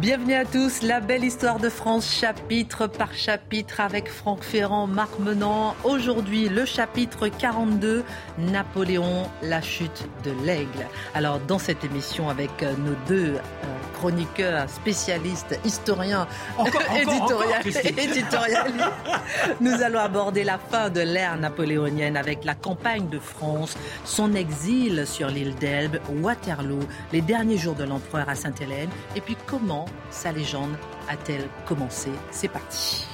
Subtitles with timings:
[0.00, 5.20] Bienvenue à tous, la belle histoire de France, chapitre par chapitre, avec Franck Ferrand, Marc
[5.20, 5.76] Menant.
[5.84, 8.02] Aujourd'hui, le chapitre 42,
[8.38, 10.88] Napoléon, la chute de l'aigle.
[11.14, 13.40] Alors, dans cette émission, avec euh, nos deux euh,
[13.94, 16.26] chroniqueurs, spécialistes, historiens,
[16.96, 18.84] éditorialistes,
[19.60, 25.06] nous allons aborder la fin de l'ère napoléonienne avec la campagne de France, son exil
[25.06, 26.80] sur l'île d'Elbe, Waterloo,
[27.12, 30.76] les derniers jours de l'empereur à Sainte-Hélène, et puis comment sa légende
[31.08, 33.06] a-t-elle commencé C'est parti.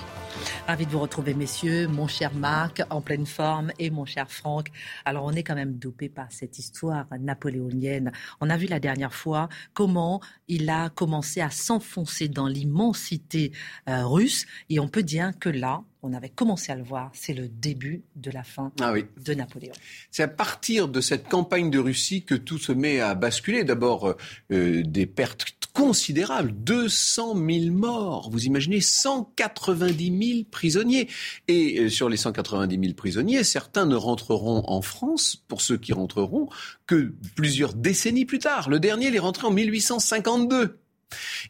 [0.66, 1.88] Ravi de vous retrouver, messieurs.
[1.88, 4.68] Mon cher Marc, en pleine forme, et mon cher Franck.
[5.04, 8.12] Alors, on est quand même dopé par cette histoire napoléonienne.
[8.40, 13.52] On a vu la dernière fois comment il a commencé à s'enfoncer dans l'immensité
[13.88, 14.46] euh, russe.
[14.68, 18.02] Et on peut dire que là, on avait commencé à le voir, c'est le début
[18.16, 19.72] de la fin ah de Napoléon.
[20.10, 23.64] C'est à partir de cette campagne de Russie que tout se met à basculer.
[23.64, 24.16] D'abord,
[24.50, 26.52] euh, des pertes considérable.
[26.52, 28.30] 200 000 morts.
[28.30, 31.08] Vous imaginez 190 000 prisonniers.
[31.48, 35.92] Et euh, sur les 190 000 prisonniers, certains ne rentreront en France, pour ceux qui
[35.92, 36.48] rentreront,
[36.86, 38.68] que plusieurs décennies plus tard.
[38.68, 40.78] Le dernier, il est rentré en 1852.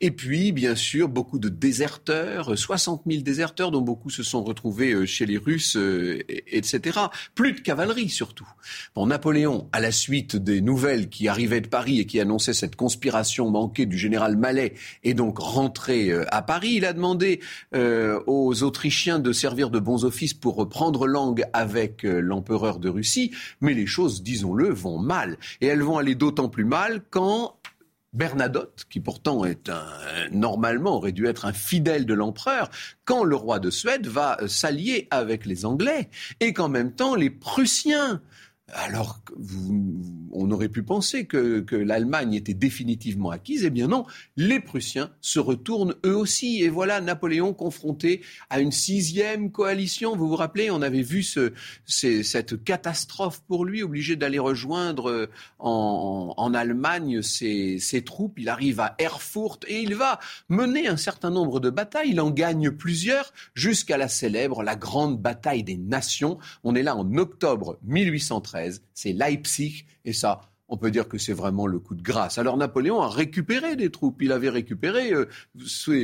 [0.00, 4.92] Et puis, bien sûr, beaucoup de déserteurs, 60 000 déserteurs dont beaucoup se sont retrouvés
[4.92, 6.98] euh, chez les Russes, euh, etc.
[7.34, 8.48] Plus de cavalerie surtout.
[8.94, 12.76] Bon, Napoléon, à la suite des nouvelles qui arrivaient de Paris et qui annonçaient cette
[12.76, 16.74] conspiration manquée du général Mallet, est donc rentré euh, à Paris.
[16.74, 17.40] Il a demandé
[18.26, 23.74] aux Autrichiens de servir de bons offices pour reprendre langue avec l'empereur de Russie, mais
[23.74, 25.38] les choses, disons-le, vont mal.
[25.60, 27.59] Et elles vont aller d'autant plus mal quand
[28.12, 29.86] Bernadotte, qui pourtant est un,
[30.32, 32.68] normalement aurait dû être un fidèle de l'empereur,
[33.04, 37.30] quand le roi de Suède va s'allier avec les Anglais et qu'en même temps les
[37.30, 38.20] Prussiens
[38.72, 39.20] alors
[40.32, 43.64] on aurait pu penser que, l'Allemagne était définitivement acquise.
[43.64, 44.04] Eh bien non,
[44.36, 46.62] les Prussiens se retournent eux aussi.
[46.62, 50.16] Et voilà Napoléon confronté à une sixième coalition.
[50.16, 51.24] Vous vous rappelez, on avait vu
[51.86, 58.38] cette catastrophe pour lui, obligé d'aller rejoindre euh, en, Allemagne ses, ses, troupes.
[58.38, 60.18] Il arrive à Erfurt et il va
[60.48, 62.10] mener un certain nombre de batailles.
[62.10, 66.38] Il en gagne plusieurs jusqu'à la célèbre, la grande bataille des nations.
[66.64, 68.59] On est là en octobre 1813
[68.94, 70.40] c'est Leipzig, et ça,
[70.70, 72.38] on peut dire que c'est vraiment le coup de grâce.
[72.38, 74.22] Alors Napoléon a récupéré des troupes.
[74.22, 75.26] Il avait récupéré euh,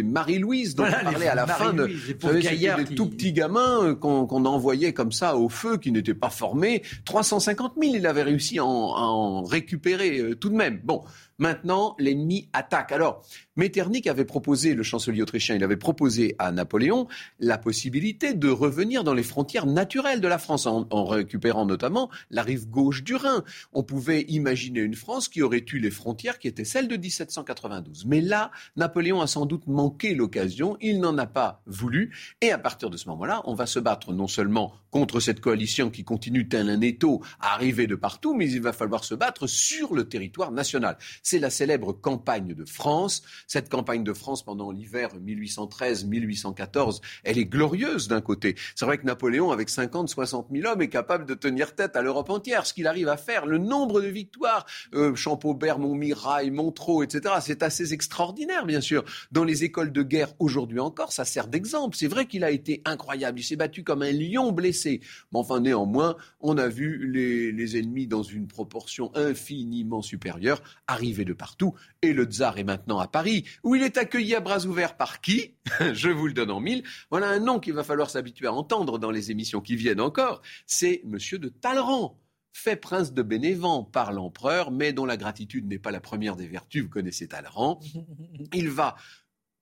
[0.02, 4.92] Marie-Louise dont on parlait à la fin de des tout petits gamins euh, qu'on envoyait
[4.92, 6.82] comme ça au feu, qui n'étaient pas formés.
[7.04, 10.80] 350 000, il avait réussi à en, récupérer euh, tout de même.
[10.82, 11.04] Bon,
[11.38, 12.92] Maintenant, l'ennemi attaque.
[12.92, 13.22] Alors,
[13.56, 17.08] Metternich avait proposé, le chancelier autrichien, il avait proposé à Napoléon
[17.40, 22.42] la possibilité de revenir dans les frontières naturelles de la France, en, récupérant notamment la
[22.42, 23.44] rive gauche du Rhin.
[23.74, 28.06] On pouvait imaginer une France qui aurait eu les frontières qui étaient celles de 1792.
[28.06, 32.58] Mais là, Napoléon a sans doute manqué l'occasion, il n'en a pas voulu, et à
[32.58, 36.48] partir de ce moment-là, on va se battre non seulement contre cette coalition qui continue
[36.48, 40.08] tel un étau à arriver de partout, mais il va falloir se battre sur le
[40.08, 43.22] territoire national c'est la célèbre campagne de France.
[43.48, 48.54] Cette campagne de France pendant l'hiver 1813-1814, elle est glorieuse d'un côté.
[48.76, 52.02] C'est vrai que Napoléon, avec 50, 60 000 hommes, est capable de tenir tête à
[52.02, 52.64] l'Europe entière.
[52.64, 57.64] Ce qu'il arrive à faire, le nombre de victoires, euh, Champaubert, Montmirail, Montreux, etc., c'est
[57.64, 59.04] assez extraordinaire, bien sûr.
[59.32, 61.96] Dans les écoles de guerre aujourd'hui encore, ça sert d'exemple.
[61.96, 63.40] C'est vrai qu'il a été incroyable.
[63.40, 65.00] Il s'est battu comme un lion blessé.
[65.32, 71.15] Mais enfin, néanmoins, on a vu les, les ennemis dans une proportion infiniment supérieure arriver
[71.24, 71.74] de partout.
[72.02, 75.20] Et le tsar est maintenant à Paris, où il est accueilli à bras ouverts par
[75.20, 75.54] qui?
[75.92, 76.82] Je vous le donne en mille.
[77.10, 80.42] Voilà un nom qu'il va falloir s'habituer à entendre dans les émissions qui viennent encore.
[80.66, 82.18] C'est Monsieur de Talleyrand
[82.52, 86.46] fait prince de Bénévent par l'empereur, mais dont la gratitude n'est pas la première des
[86.46, 87.80] vertus, vous connaissez Talleyrand.
[88.54, 88.96] Il va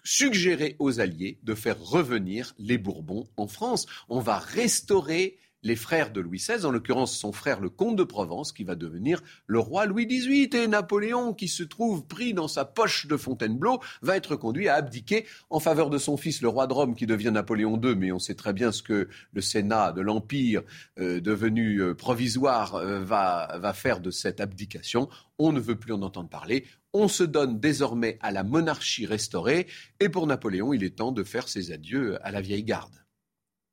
[0.05, 3.87] suggérer aux Alliés de faire revenir les Bourbons en France.
[4.09, 8.05] On va restaurer les frères de Louis XVI, en l'occurrence son frère le comte de
[8.05, 10.51] Provence, qui va devenir le roi Louis XVIII.
[10.55, 14.75] Et Napoléon, qui se trouve pris dans sa poche de Fontainebleau, va être conduit à
[14.75, 17.97] abdiquer en faveur de son fils, le roi de Rome, qui devient Napoléon II.
[17.97, 20.63] Mais on sait très bien ce que le Sénat de l'Empire,
[21.01, 25.09] euh, devenu euh, provisoire, euh, va, va faire de cette abdication.
[25.39, 26.67] On ne veut plus en entendre parler.
[26.93, 29.67] On se donne désormais à la monarchie restaurée.
[29.99, 33.04] Et pour Napoléon, il est temps de faire ses adieux à la vieille garde.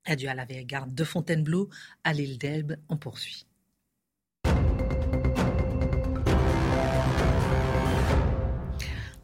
[0.05, 1.69] Adieu à la vieille de Fontainebleau,
[2.03, 3.45] à l'île d'Elbe, on poursuit.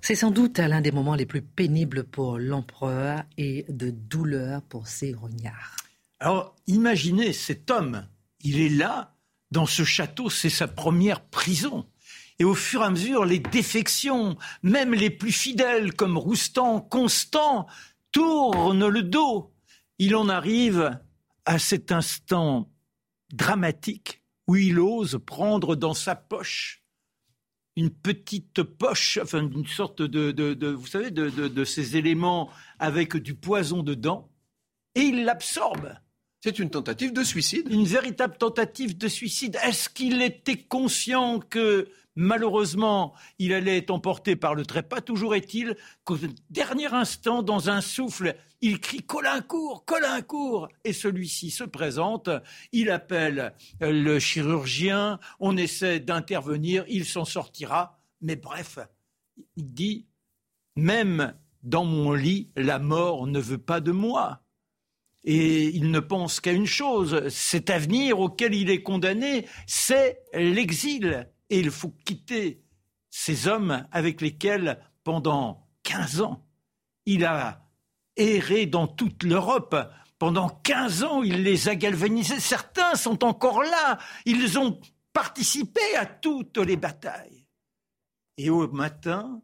[0.02, 4.88] C'est sans doute l'un des moments les plus pénibles pour l'empereur et de douleur pour
[4.88, 5.76] ses rognards.
[6.20, 8.08] Alors, imaginez cet homme,
[8.42, 9.16] il est là,
[9.52, 11.86] dans ce château, c'est sa première prison.
[12.40, 17.68] Et au fur et à mesure, les défections, même les plus fidèles comme Roustan, Constant,
[18.12, 19.52] tournent le dos.
[20.00, 21.00] Il en arrive
[21.46, 22.72] à cet instant
[23.34, 26.84] dramatique où il ose prendre dans sa poche
[27.76, 32.50] une petite poche, enfin une sorte de, vous savez, de, ces éléments
[32.80, 34.32] avec du poison dedans,
[34.96, 35.94] et il l'absorbe.
[36.44, 39.58] C'est une tentative de suicide Une véritable tentative de suicide.
[39.64, 41.90] Est-ce qu'il était conscient que
[42.20, 45.02] Malheureusement, il allait être emporté par le trépas.
[45.02, 46.18] Toujours est-il qu'au
[46.50, 52.30] dernier instant, dans un souffle, il crie Colincourt, Colincourt Et celui-ci se présente,
[52.72, 58.00] il appelle le chirurgien, on essaie d'intervenir, il s'en sortira.
[58.22, 58.80] Mais bref,
[59.56, 60.08] il dit
[60.76, 64.42] Même dans mon lit, la mort ne veut pas de moi.
[65.24, 71.30] Et il ne pense qu'à une chose, cet avenir auquel il est condamné, c'est l'exil.
[71.50, 72.64] Et il faut quitter
[73.10, 76.46] ces hommes avec lesquels, pendant 15 ans,
[77.06, 77.67] il a
[78.18, 79.76] erré dans toute l'Europe.
[80.20, 82.40] Pendant 15 ans, il les a galvanisés.
[82.40, 84.00] Certains sont encore là.
[84.26, 84.80] Ils ont
[85.14, 87.48] participé à toutes les batailles.
[88.38, 89.42] Et au matin,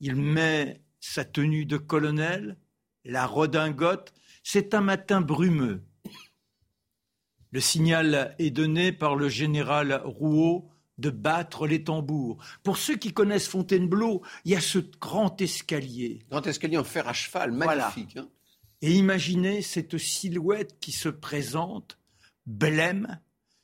[0.00, 2.58] il met sa tenue de colonel,
[3.04, 4.12] la redingote.
[4.42, 5.82] C'est un matin brumeux.
[7.50, 12.38] Le signal est donné par le général Rouault de battre les tambours.
[12.62, 16.20] Pour ceux qui connaissent Fontainebleau, il y a ce grand escalier.
[16.30, 18.16] Grand escalier en fer à cheval, magnifique.
[18.16, 18.28] Hein.
[18.82, 21.98] Et imaginez cette silhouette qui se présente,
[22.46, 23.20] blême,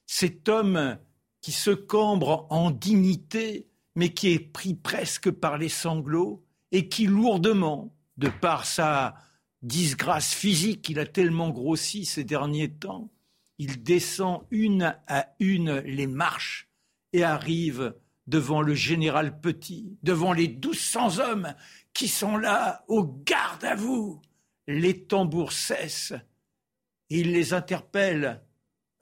[0.06, 0.98] cet homme
[1.40, 7.06] qui se cambre en dignité, mais qui est pris presque par les sanglots, et qui
[7.06, 9.14] lourdement, de par sa
[9.62, 13.10] disgrâce physique, il a tellement grossi ces derniers temps,
[13.58, 16.71] il descend une à une les marches
[17.12, 17.94] et arrive
[18.26, 21.54] devant le général Petit, devant les douze cents hommes
[21.92, 24.20] qui sont là, au garde à vous.
[24.66, 26.14] Les tambours cessent
[27.12, 28.42] il les interpelle.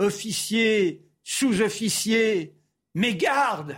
[0.00, 2.56] Officiers, sous-officiers,
[2.94, 3.76] mes gardes,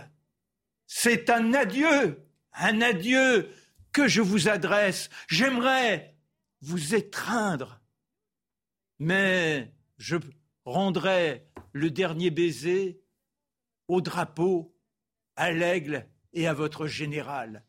[0.87, 3.49] c'est un adieu, un adieu
[3.91, 5.09] que je vous adresse.
[5.27, 6.15] J'aimerais
[6.61, 7.81] vous étreindre,
[8.97, 10.15] mais je
[10.65, 13.02] rendrai le dernier baiser
[13.87, 14.75] au drapeau,
[15.35, 17.63] à l'aigle et à votre général.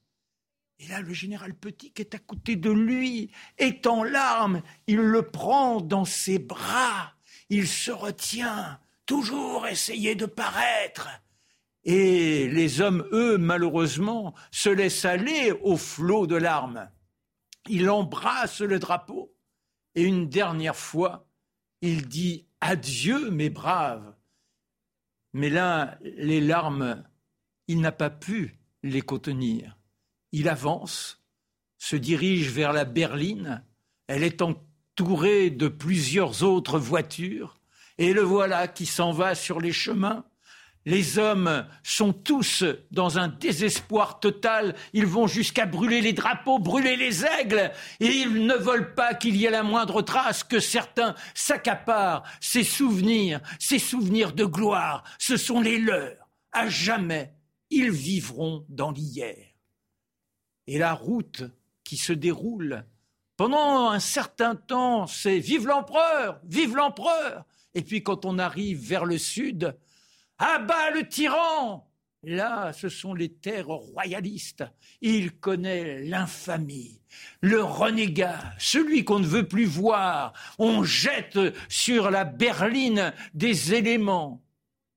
[0.79, 4.63] Et là, le général Petit, qui est à côté de lui, est en larmes.
[4.87, 7.13] Il le prend dans ses bras.
[7.49, 11.09] Il se retient, toujours essayer de paraître.
[11.85, 16.91] Et les hommes, eux, malheureusement, se laissent aller au flot de larmes.
[17.69, 19.35] Il embrasse le drapeau.
[19.95, 21.29] Et une dernière fois,
[21.83, 24.15] il dit Adieu, mes braves.
[25.35, 27.05] Mais là, les larmes,
[27.67, 29.77] il n'a pas pu les contenir.
[30.33, 31.25] Il avance,
[31.77, 33.65] se dirige vers la berline.
[34.07, 37.59] Elle est entourée de plusieurs autres voitures.
[37.99, 40.25] Et le voilà qui s'en va sur les chemins
[40.87, 44.75] les hommes sont tous dans un désespoir total.
[44.93, 49.37] Ils vont jusqu'à brûler les drapeaux, brûler les aigles, et ils ne veulent pas qu'il
[49.37, 55.05] y ait la moindre trace que certains s'accaparent ces souvenirs, ces souvenirs de gloire.
[55.19, 56.29] Ce sont les leurs.
[56.53, 57.35] À jamais,
[57.71, 59.55] ils vivront dans l'hier.
[60.67, 61.45] Et la route
[61.83, 62.85] qui se déroule
[63.37, 67.45] pendant un certain temps, c'est vive l'empereur, vive l'empereur.
[67.75, 69.77] Et puis quand on arrive vers le sud,
[70.39, 71.91] à bas le tyran
[72.27, 74.65] Là, ce sont les terres royalistes.
[75.03, 77.03] Il connaît l'infamie,
[77.43, 80.33] le renégat, celui qu'on ne veut plus voir.
[80.59, 81.39] On jette
[81.69, 84.43] sur la berline des éléments.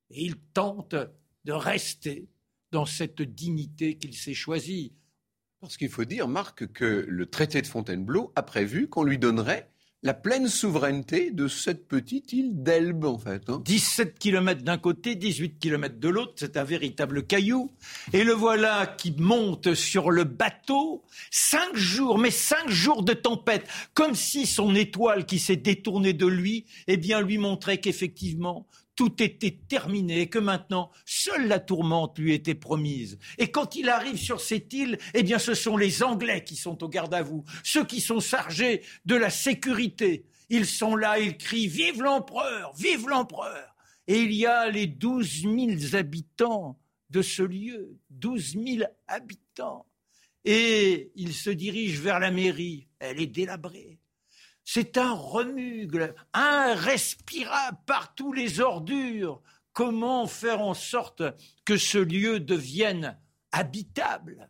[0.10, 0.96] Et il tente
[1.44, 2.30] de rester
[2.72, 4.94] dans cette dignité qu'il s'est choisie.
[5.60, 9.70] Parce qu'il faut dire, Marc, que le traité de Fontainebleau a prévu qu'on lui donnerait
[10.04, 13.50] la pleine souveraineté de cette petite île d'Elbe, en fait.
[13.50, 14.12] 17 hein.
[14.20, 17.72] km d'un côté, 18 km de l'autre, c'est un véritable caillou.
[18.14, 23.68] Et le voilà qui monte sur le bateau, cinq jours, mais cinq jours de tempête,
[23.96, 29.22] comme si son étoile qui s'est détournée de lui, eh bien, lui montrait qu'effectivement, tout
[29.22, 33.20] était terminé et que maintenant, seule la tourmente lui était promise.
[33.38, 36.84] Et quand il arrive sur cette île, eh bien, ce sont les Anglais qui sont
[36.84, 40.26] au garde à vous, ceux qui sont chargés de la sécurité.
[40.50, 43.76] Ils sont là, ils crient Vive l'empereur Vive l'empereur
[44.08, 49.86] Et il y a les douze mille habitants de ce lieu, douze mille habitants.
[50.44, 52.88] Et ils se dirigent vers la mairie.
[53.00, 54.00] Elle est délabrée.
[54.70, 61.24] C'est un remugle, respirable par tous les ordures comment faire en sorte
[61.64, 63.18] que ce lieu devienne
[63.54, 64.50] habitable?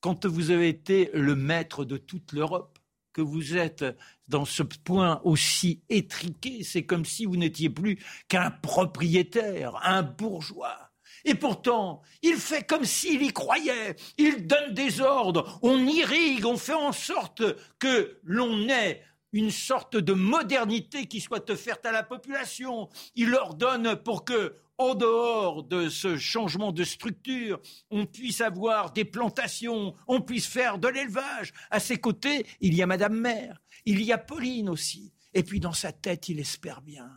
[0.00, 2.78] Quand vous avez été le maître de toute l'Europe,
[3.12, 3.84] que vous êtes
[4.28, 10.93] dans ce point aussi étriqué, c'est comme si vous n'étiez plus qu'un propriétaire, un bourgeois.
[11.24, 13.96] Et pourtant, il fait comme s'il y croyait.
[14.18, 17.42] Il donne des ordres, on irrigue, on fait en sorte
[17.78, 19.02] que l'on ait
[19.32, 22.88] une sorte de modernité qui soit offerte à la population.
[23.16, 29.04] Il ordonne pour que, en dehors de ce changement de structure, on puisse avoir des
[29.04, 31.52] plantations, on puisse faire de l'élevage.
[31.70, 35.12] À ses côtés, il y a Madame Mère, il y a Pauline aussi.
[35.32, 37.10] Et puis dans sa tête, il espère bien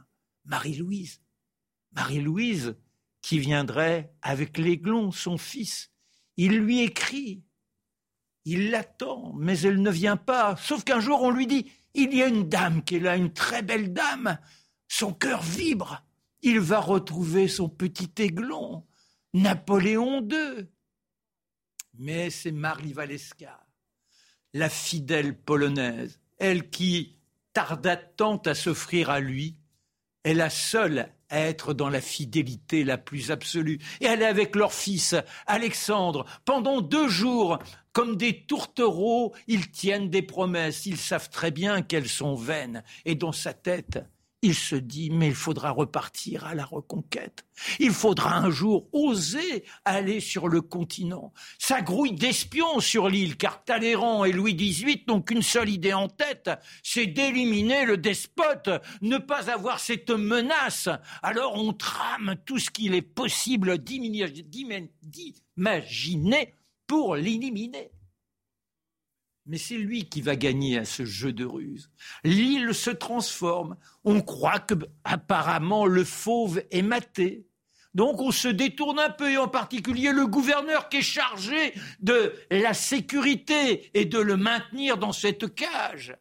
[0.46, 1.22] Marie-Louise.
[1.92, 2.76] Marie-Louise
[3.28, 5.92] qui viendrait avec l'aiglon, son fils.
[6.38, 7.44] Il lui écrit.
[8.46, 10.56] Il l'attend, mais elle ne vient pas.
[10.56, 13.34] Sauf qu'un jour, on lui dit il y a une dame qui est là, une
[13.34, 14.40] très belle dame.
[14.88, 16.06] Son cœur vibre.
[16.42, 18.86] Il va retrouver son petit aiglon,
[19.34, 20.66] Napoléon II.
[21.96, 23.68] Mais c'est Marie Valeska,
[24.54, 27.20] la fidèle polonaise, elle qui
[27.52, 29.60] tarda tant à s'offrir à lui,
[30.24, 33.80] est la seule être dans la fidélité la plus absolue.
[34.02, 35.16] Et elle est avec leur fils,
[35.46, 37.60] Alexandre, pendant deux jours,
[37.94, 42.84] comme des tourtereaux, ils tiennent des promesses, ils savent très bien qu'elles sont vaines.
[43.06, 44.00] Et dans sa tête,
[44.44, 47.46] il se dit, mais il faudra repartir à la reconquête.
[47.80, 51.34] Il faudra un jour oser aller sur le continent.
[51.58, 56.08] Ça grouille d'espions sur l'île, car Talleyrand et Louis XVIII n'ont qu'une seule idée en
[56.08, 56.52] tête,
[56.84, 58.70] c'est d'éliminer le despote,
[59.02, 60.88] ne pas avoir cette menace.
[61.24, 64.94] Alors on trame tout ce qu'il est possible d'imaginer
[66.86, 67.90] pour l'éliminer.
[69.48, 71.90] Mais c'est lui qui va gagner à ce jeu de ruse.
[72.24, 73.78] L'île se transforme.
[74.04, 77.48] On croit que, apparemment, le fauve est maté.
[77.94, 82.34] Donc on se détourne un peu, et en particulier le gouverneur qui est chargé de
[82.52, 86.16] la sécurité et de le maintenir dans cette cage.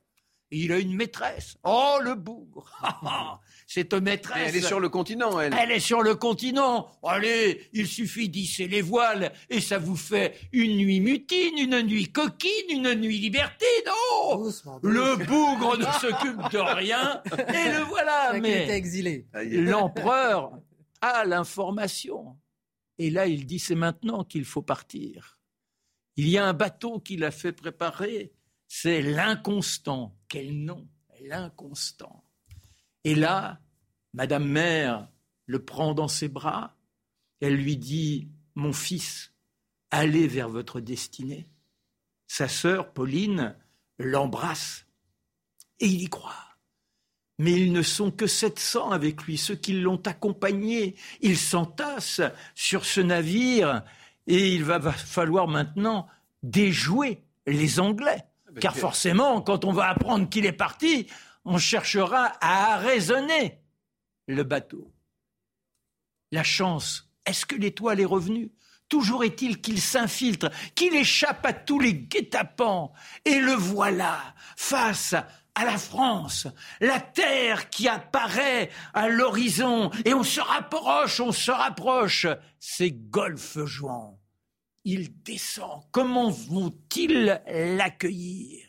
[0.64, 1.56] Il a une maîtresse.
[1.64, 2.70] Oh, le bougre
[3.66, 4.48] cette maîtresse.
[4.48, 5.54] elle est sur le continent, elle.
[5.58, 6.88] Elle est sur le continent.
[7.02, 12.10] Allez, il suffit d'hisser les voiles et ça vous fait une nuit mutine, une nuit
[12.12, 13.66] coquine, une nuit libertine.
[14.22, 14.48] Oh
[14.82, 18.38] Le bougre ne s'occupe de rien et le voilà.
[18.40, 19.26] Mais exilé.
[19.34, 20.52] L'empereur
[21.00, 22.36] a l'information.
[22.98, 25.38] Et là, il dit c'est maintenant qu'il faut partir.
[26.16, 28.32] Il y a un bateau qu'il a fait préparer.
[28.68, 30.15] C'est l'inconstant.
[30.28, 30.86] Quel nom
[31.22, 32.24] L'inconstant.
[33.04, 33.60] Et là,
[34.12, 35.08] Madame Mère
[35.46, 36.76] le prend dans ses bras.
[37.40, 39.32] Elle lui dit Mon fils,
[39.90, 41.48] allez vers votre destinée.
[42.26, 43.56] Sa sœur, Pauline,
[43.98, 44.86] l'embrasse.
[45.80, 46.34] Et il y croit.
[47.38, 50.96] Mais ils ne sont que 700 avec lui, ceux qui l'ont accompagné.
[51.20, 52.22] Ils s'entassent
[52.54, 53.84] sur ce navire
[54.26, 56.08] et il va falloir maintenant
[56.42, 58.24] déjouer les Anglais.
[58.60, 61.06] Car forcément, quand on va apprendre qu'il est parti,
[61.44, 63.60] on cherchera à raisonner
[64.26, 64.92] le bateau.
[66.32, 68.52] La chance, est-ce que l'étoile est revenue?
[68.88, 72.92] Toujours est-il qu'il s'infiltre, qu'il échappe à tous les guet-apens.
[73.24, 74.18] Et le voilà,
[74.56, 75.14] face
[75.54, 76.46] à la France,
[76.80, 82.26] la terre qui apparaît à l'horizon, et on se rapproche, on se rapproche.
[82.60, 84.20] C'est golfe jouant.
[84.88, 85.82] Il descend.
[85.90, 88.68] Comment vont-ils l'accueillir?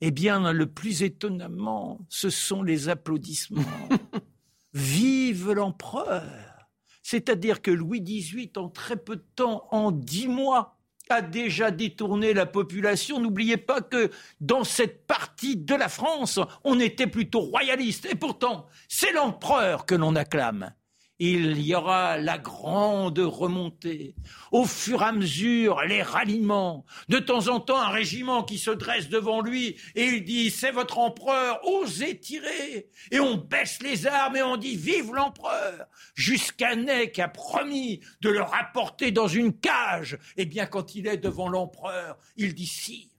[0.00, 3.62] Eh bien, le plus étonnamment, ce sont les applaudissements.
[4.74, 6.68] Vive l'empereur
[7.00, 12.34] C'est-à-dire que Louis XVIII, en très peu de temps, en dix mois, a déjà détourné
[12.34, 13.20] la population.
[13.20, 14.10] N'oubliez pas que
[14.40, 18.08] dans cette partie de la France, on était plutôt royaliste.
[18.10, 20.74] Et pourtant, c'est l'empereur que l'on acclame
[21.18, 24.14] il y aura la grande remontée.
[24.52, 26.84] Au fur et à mesure, les ralliements.
[27.08, 30.72] De temps en temps, un régiment qui se dresse devant lui et il dit C'est
[30.72, 32.90] votre empereur, osez tirer.
[33.10, 36.76] Et on baisse les armes et on dit Vive l'empereur Jusqu'à
[37.12, 40.18] qui a promis de le rapporter dans une cage.
[40.36, 43.10] Eh bien, quand il est devant l'empereur, il dit Si,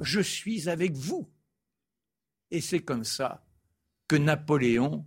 [0.00, 1.28] je suis avec vous.
[2.50, 3.44] Et c'est comme ça
[4.06, 5.04] que Napoléon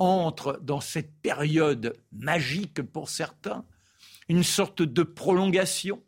[0.00, 3.64] entre dans cette période magique pour certains,
[4.28, 6.02] une sorte de prolongation,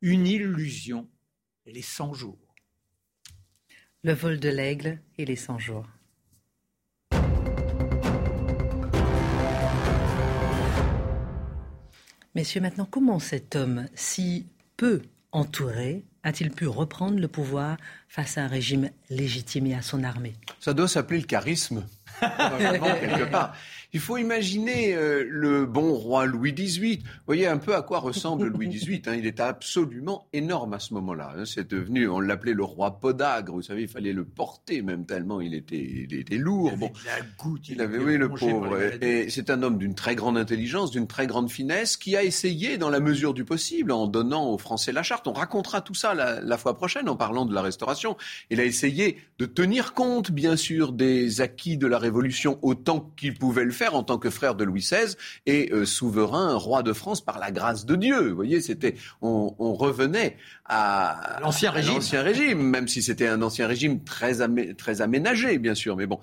[0.00, 1.08] une illusion,
[1.66, 2.38] les 100 jours.
[4.04, 5.86] Le vol de l'aigle et les 100 jours.
[12.34, 14.46] Messieurs, maintenant, comment cet homme, si
[14.76, 17.76] peu entouré, a-t-il pu reprendre le pouvoir
[18.08, 20.34] face à un régime légitime et à son armée?
[20.60, 21.84] Ça doit s'appeler le charisme
[22.20, 23.54] quelque part.
[23.94, 27.00] Il faut imaginer euh, le bon roi Louis XVIII.
[27.02, 29.02] Vous voyez un peu à quoi ressemble Louis XVIII.
[29.06, 29.16] Hein.
[29.16, 31.34] Il était absolument énorme à ce moment-là.
[31.36, 31.44] Hein.
[31.44, 33.52] C'est devenu, on l'appelait le roi podagre.
[33.52, 36.72] Vous savez, il fallait le porter même tellement il était, il était lourd.
[36.74, 37.68] Il avait la goutte.
[37.68, 38.78] Il, avait, oui, le pauvre.
[39.02, 42.78] Et c'est un homme d'une très grande intelligence, d'une très grande finesse, qui a essayé,
[42.78, 45.26] dans la mesure du possible, en donnant aux Français la charte.
[45.26, 48.16] On racontera tout ça la, la fois prochaine en parlant de la Restauration.
[48.48, 53.34] Il a essayé de tenir compte, bien sûr, des acquis de la Révolution autant qu'il
[53.34, 56.92] pouvait le faire en tant que frère de Louis XVI et euh, souverain, roi de
[56.92, 58.28] France par la grâce de Dieu.
[58.28, 62.62] Vous voyez, c'était, on, on revenait à l'ancien régime.
[62.62, 64.38] Même si c'était un ancien régime très,
[64.74, 65.96] très aménagé, bien sûr.
[65.96, 66.20] Mais bon.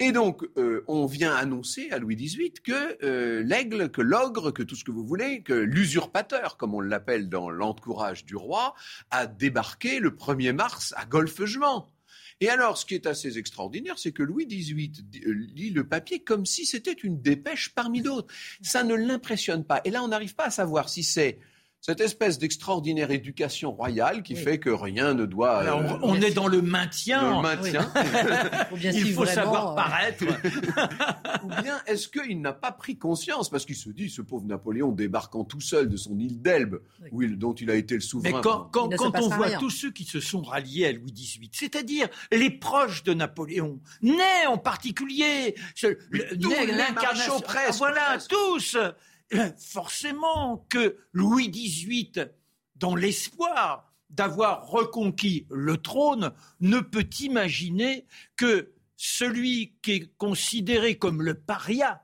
[0.00, 4.62] Et donc, euh, on vient annoncer à Louis XVIII que euh, l'aigle, que l'ogre, que
[4.62, 8.74] tout ce que vous voulez, que l'usurpateur, comme on l'appelle dans l'entourage du roi,
[9.10, 11.82] a débarqué le 1er mars à Golfe-Juan.
[12.40, 14.92] Et alors, ce qui est assez extraordinaire, c'est que Louis XVIII
[15.26, 18.32] euh, lit le papier comme si c'était une dépêche parmi d'autres.
[18.62, 19.80] Ça ne l'impressionne pas.
[19.84, 21.40] Et là, on n'arrive pas à savoir si c'est
[21.80, 25.62] cette espèce d'extraordinaire éducation royale qui fait que rien ne doit.
[25.62, 27.36] Euh, on est dans le maintien.
[27.36, 27.92] Le maintien.
[28.82, 30.24] Il faut savoir euh, paraître.
[31.44, 34.90] Ou bien est-ce qu'il n'a pas pris conscience parce qu'il se dit ce pauvre Napoléon
[34.90, 36.80] débarquant tout seul de son île d'Elbe,
[37.12, 38.38] dont il a été le souverain.
[38.38, 42.08] Mais quand, quand, on voit tous ceux qui se sont ralliés à Louis XVIII, c'est-à-dire
[42.32, 45.54] les proches de Napoléon, Ney en particulier,
[46.10, 48.76] l'incarnation presse, voilà tous
[49.58, 52.26] forcément que Louis XVIII,
[52.76, 58.06] dans l'espoir d'avoir reconquis le trône, ne peut imaginer
[58.36, 62.02] que celui qui est considéré comme le paria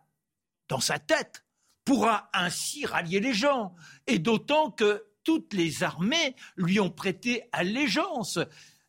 [0.68, 1.44] dans sa tête
[1.84, 3.74] pourra ainsi rallier les gens,
[4.06, 8.38] et d'autant que toutes les armées lui ont prêté allégeance.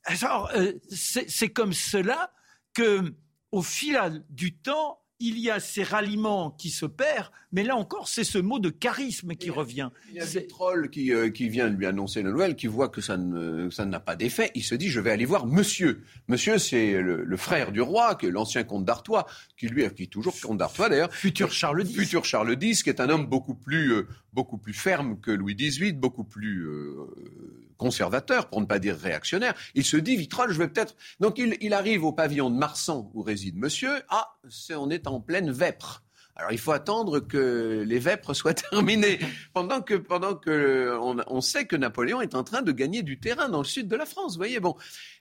[0.04, 2.34] Alors, euh, c'est comme cela
[2.74, 3.13] que,
[3.51, 8.10] au fil du temps, il y a ces ralliements qui se perdent, mais là encore,
[8.10, 9.89] c'est ce mot de charisme qui revient.
[10.10, 13.00] Il y a Vitrolles qui, euh, qui vient lui annoncer la nouvelle, qui voit que
[13.00, 14.51] ça, ne, ça n'a pas d'effet.
[14.55, 16.03] Il se dit, je vais aller voir monsieur.
[16.27, 19.25] Monsieur, c'est le, frère du roi, l'ancien comte d'Artois,
[19.58, 21.13] qui lui, qui est toujours comte d'Artois d'ailleurs.
[21.13, 21.97] Futur Charles X.
[21.97, 25.56] Futur Charles X, qui est un homme beaucoup plus, euh, beaucoup plus ferme que Louis
[25.56, 27.08] XVIII, beaucoup plus euh,
[27.78, 29.56] conservateur, pour ne pas dire réactionnaire.
[29.74, 30.95] Il se dit, Vitrolles, je vais peut-être...
[31.19, 34.02] Donc il, arrive au pavillon de Marsan, où réside monsieur.
[34.10, 34.38] Ah,
[34.71, 36.04] on est en pleine vêpre.
[36.38, 39.19] Alors il faut attendre que les vêpres soient terminées,
[39.54, 43.19] pendant que pendant que on, on, sait que Napoléon est en train de gagner du
[43.21, 44.34] terrain dans le sud de la France.
[44.34, 44.76] Vous voyez, bon.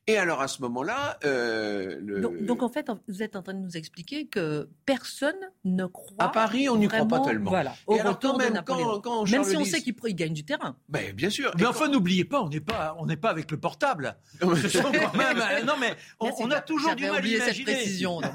[0.06, 2.20] Et alors à ce moment-là, euh, le...
[2.20, 6.16] donc, en fait, vous êtes en train de nous expliquer que personne ne croit.
[6.18, 7.50] À Paris, on n'y croit pas tellement.
[7.50, 7.74] Voilà.
[7.86, 10.76] Au et alors quand même, quand, quand même si on sait qu'il gagne du terrain.
[10.90, 11.52] Mais bien sûr.
[11.58, 14.16] Mais enfin, n'oubliez pas, on n'est pas, on n'est pas avec le portable.
[14.40, 15.38] Ce sont quand même.
[15.38, 17.40] Euh, non mais on, a toujours du mal à imaginer.
[17.40, 18.20] cette précision.
[18.20, 18.28] non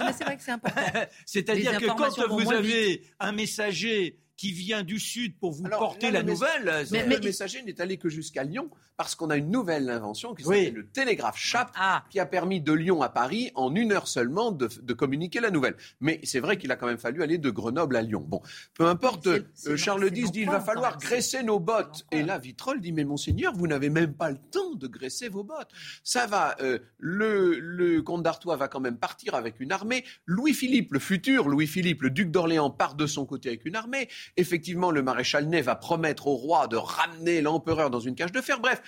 [0.00, 0.80] mais c'est vrai que c'est important.
[1.24, 6.22] C'est-à-dire que quand vous avez un messager qui vient du sud pour vous porter la
[6.22, 6.86] nouvelle.
[6.90, 10.44] Mais, le messager n'est allé que jusqu'à Lyon parce qu'on a une nouvelle invention qui
[10.44, 12.04] s'appelle le télégraphe chat ah.
[12.10, 15.76] qui a permis de Lyon à Paris en une heure seulement de, communiquer la nouvelle.
[16.00, 18.24] Mais c'est vrai qu'il a quand même fallu aller de Grenoble à Lyon.
[18.26, 18.40] Bon,
[18.74, 19.26] peu importe.
[19.26, 22.06] Euh, Charles X dit il va falloir graisser nos bottes.
[22.12, 25.44] Et là, Vitrolles dit mais monseigneur, vous n'avez même pas le temps de graisser vos
[25.44, 25.70] bottes.
[26.02, 26.56] Ça va.
[26.60, 30.04] Euh, le, le comte d'Artois va quand même partir avec une armée.
[30.26, 34.08] Louis-Philippe, le futur Louis-Philippe, le duc d'Orléans, part de son côté avec une armée.
[34.36, 38.40] Effectivement, le maréchal Ney va promettre au roi de ramener l'empereur dans une cage de
[38.40, 38.60] fer.
[38.60, 38.82] Bref,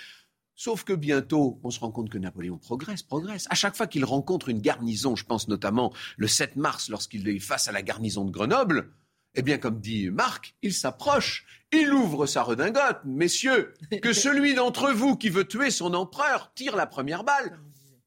[0.58, 3.46] Sauf que bientôt, on se rend compte que Napoléon progresse, progresse.
[3.50, 7.38] À chaque fois qu'il rencontre une garnison, je pense notamment le 7 mars lorsqu'il est
[7.40, 8.90] face à la garnison de Grenoble,
[9.34, 13.00] eh bien, comme dit Marc, il s'approche, il ouvre sa redingote.
[13.04, 17.60] Messieurs, que celui d'entre vous qui veut tuer son empereur tire la première balle.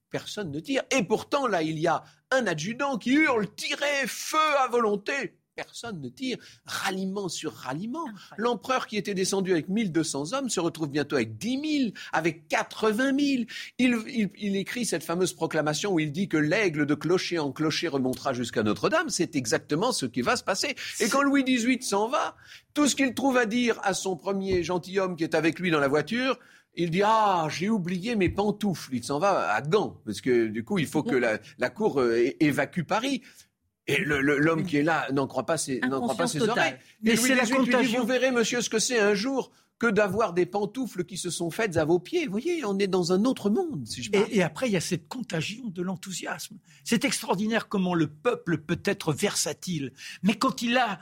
[0.10, 0.82] Personne ne tire.
[0.90, 6.00] Et pourtant, là, il y a un adjudant qui hurle, tirez, feu à volonté personne
[6.02, 6.38] ne tire.
[6.66, 8.06] Ralliement sur ralliement.
[8.38, 13.18] L'empereur qui était descendu avec 1200 hommes se retrouve bientôt avec 10 000, avec 80
[13.18, 13.44] 000.
[13.78, 18.34] Il, écrit cette fameuse proclamation où il dit que l'aigle de clocher en clocher remontera
[18.34, 19.10] jusqu'à Notre-Dame.
[19.10, 20.76] C'est exactement ce qui va se passer.
[21.00, 22.36] Et quand Louis XVIII s'en va,
[22.74, 25.80] tout ce qu'il trouve à dire à son premier gentilhomme qui est avec lui dans
[25.80, 26.40] la voiture,
[26.76, 28.96] il dit Ah, j'ai oublié mes pantoufles.
[28.96, 32.00] Il s'en va à Gand, parce que du coup, il faut que la, la cour
[32.00, 33.22] euh, évacue Paris.
[33.90, 36.76] Et l'homme qui est là n'en croit pas ses, croit pas ses oreilles.
[37.02, 38.02] Mais c'est la contagion.
[38.02, 41.50] vous verrez, monsieur, ce que c'est un jour que d'avoir des pantoufles qui se sont
[41.50, 42.26] faites à vos pieds.
[42.26, 43.88] Vous voyez, on est dans un autre monde.
[43.88, 46.58] Si je et, et, après, il y a cette contagion de l'enthousiasme.
[46.84, 49.94] C'est extraordinaire comment le peuple peut être versatile.
[50.22, 51.00] Mais quand il, a,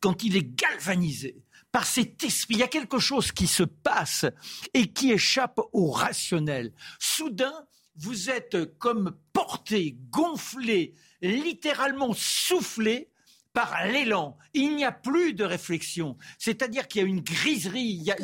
[0.00, 4.26] quand il est galvanisé par cet esprit, il y a quelque chose qui se passe
[4.74, 6.72] et qui échappe au rationnel.
[6.98, 7.54] Soudain,
[7.96, 13.08] vous êtes comme porté, gonflé, littéralement soufflé
[13.52, 14.36] par l'élan.
[14.54, 16.16] Il n'y a plus de réflexion.
[16.38, 18.16] C'est-à-dire qu'il y a une griserie, il y a,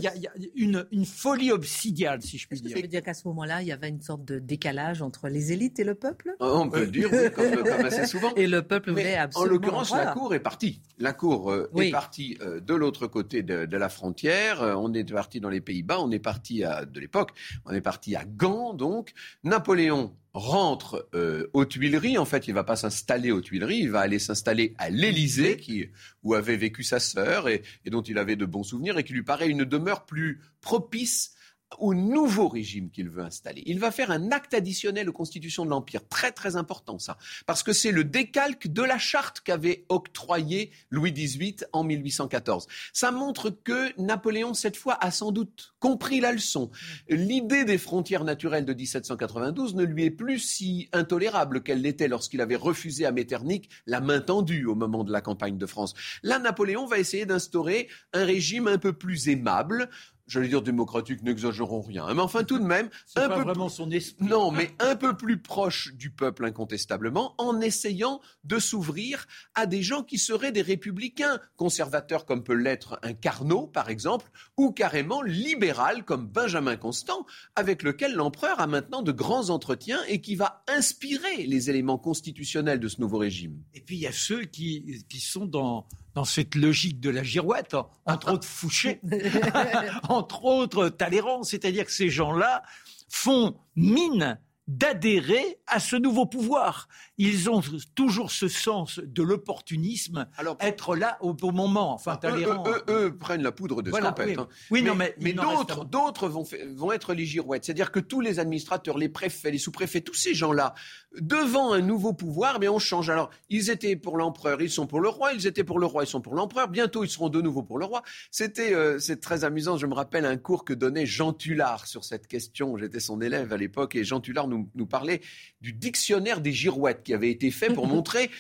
[0.54, 2.76] une, folie obsidiale, si je puis dire.
[2.76, 5.52] Ça veut dire qu'à ce moment-là, il y avait une sorte de décalage entre les
[5.52, 6.34] élites et le peuple?
[6.40, 7.44] On peut le dire, oui, comme,
[7.84, 8.34] assez souvent.
[8.34, 9.50] Et le peuple voulait absolument.
[9.50, 10.80] En l'occurrence, la Cour est partie.
[10.98, 14.62] La Cour euh, est partie euh, de l'autre côté de, la frontière.
[14.62, 17.30] Euh, on est parti dans les Pays-Bas, on est parti à, de l'époque,
[17.64, 19.12] on est parti à Gand, donc.
[19.44, 22.18] Napoléon rentre euh, aux Tuileries.
[22.18, 26.34] En fait, il va pas s'installer aux Tuileries, il va aller s'installer à l'Élysée, où
[26.34, 29.48] avait vécu sa sœur et, dont il avait de bons souvenirs, et qui lui paraît
[29.48, 31.34] une demeure plus propice
[31.78, 33.62] au nouveau régime qu'il veut installer.
[33.66, 36.06] Il va faire un acte additionnel aux constitutions de l'Empire.
[36.08, 37.18] Très très important ça.
[37.46, 42.66] Parce que c'est le décalque de la charte qu'avait octroyé Louis XVIII en 1814.
[42.92, 46.70] Ça montre que Napoléon, cette fois, a sans doute compris la leçon.
[47.08, 52.40] L'idée des frontières naturelles de 1792 ne lui est plus si intolérable qu'elle l'était lorsqu'il
[52.40, 55.94] avait refusé à Metternich la main tendue au moment de la campagne de France.
[56.22, 59.88] Là, Napoléon va essayer d'instaurer un régime un peu plus aimable,
[60.28, 62.06] j'allais dire démocratique, n'exagérons rien.
[62.14, 64.26] Mais enfin, tout de même, un pas peu vraiment son esprit.
[64.26, 69.82] Non, mais un peu plus proche du peuple incontestablement, en essayant de s'ouvrir à des
[69.82, 75.22] gens qui seraient des républicains, conservateurs comme peut l'être un Carnot, par exemple, ou carrément
[75.22, 80.62] libéral comme Benjamin Constant, avec lequel l'empereur a maintenant de grands entretiens et qui va
[80.68, 83.62] inspirer les éléments constitutionnels de ce nouveau régime.
[83.74, 85.86] Et puis il y a ceux qui, qui sont dans
[86.18, 89.00] dans cette logique de la girouette, entre autres Fouché,
[90.08, 92.64] entre autres Talleyrand, c'est-à-dire que ces gens-là
[93.08, 96.88] font mine d'adhérer à ce nouveau pouvoir.
[97.18, 97.60] Ils ont
[97.94, 100.26] toujours ce sens de l'opportunisme,
[100.60, 101.92] être là au bon moment.
[101.92, 104.48] Enfin, eux, eux, prennent la poudre de voilà, Oui, hein.
[104.70, 107.64] oui mais, non, mais, mais d'autres, d'autres vont, vont être les girouettes.
[107.64, 110.74] C'est-à-dire que tous les administrateurs, les préfets, les sous-préfets, tous ces gens-là,
[111.20, 113.10] devant un nouveau pouvoir, mais on change.
[113.10, 115.32] Alors, ils étaient pour l'empereur, ils sont pour le roi.
[115.32, 116.68] Ils étaient pour le roi, ils sont pour l'empereur.
[116.68, 118.02] Bientôt, ils seront de nouveau pour le roi.
[118.30, 119.76] C'était, euh, c'est très amusant.
[119.76, 122.76] Je me rappelle un cours que donnait Jean Tullard sur cette question.
[122.76, 125.20] J'étais son élève à l'époque et Jean Tullard nous nous, parlait
[125.60, 128.30] du dictionnaire des girouettes qui avait été fait pour montrer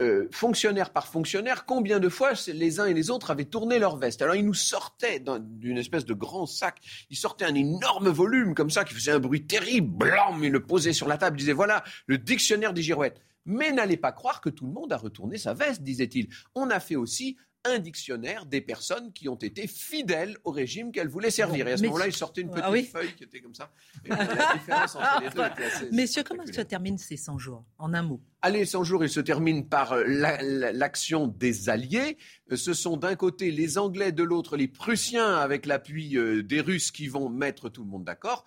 [0.00, 3.96] euh, fonctionnaire par fonctionnaire, combien de fois les uns et les autres avaient tourné leur
[3.96, 4.22] veste.
[4.22, 6.78] Alors il nous sortait d'une espèce de grand sac,
[7.10, 10.64] il sortait un énorme volume comme ça qui faisait un bruit terrible, blanc, il le
[10.64, 13.20] posait sur la table, disait voilà le dictionnaire des girouettes.
[13.44, 16.28] Mais n'allez pas croire que tout le monde a retourné sa veste, disait-il.
[16.54, 21.08] On a fait aussi un dictionnaire des personnes qui ont été fidèles au régime qu'elles
[21.08, 21.68] voulaient servir.
[21.68, 23.70] et à ce moment-là, il sortait une ah petite feuille qui était comme ça.
[25.92, 28.20] Messieurs, comment se terminent ces 100 jours En un mot?
[28.40, 32.18] Allez, 100 jours, ils se terminent par euh, l'action des Alliés.
[32.50, 36.60] Euh, ce sont d'un côté les Anglais, de l'autre les Prussiens, avec l'appui euh, des
[36.60, 38.44] Russes qui vont mettre tout le monde d'accord.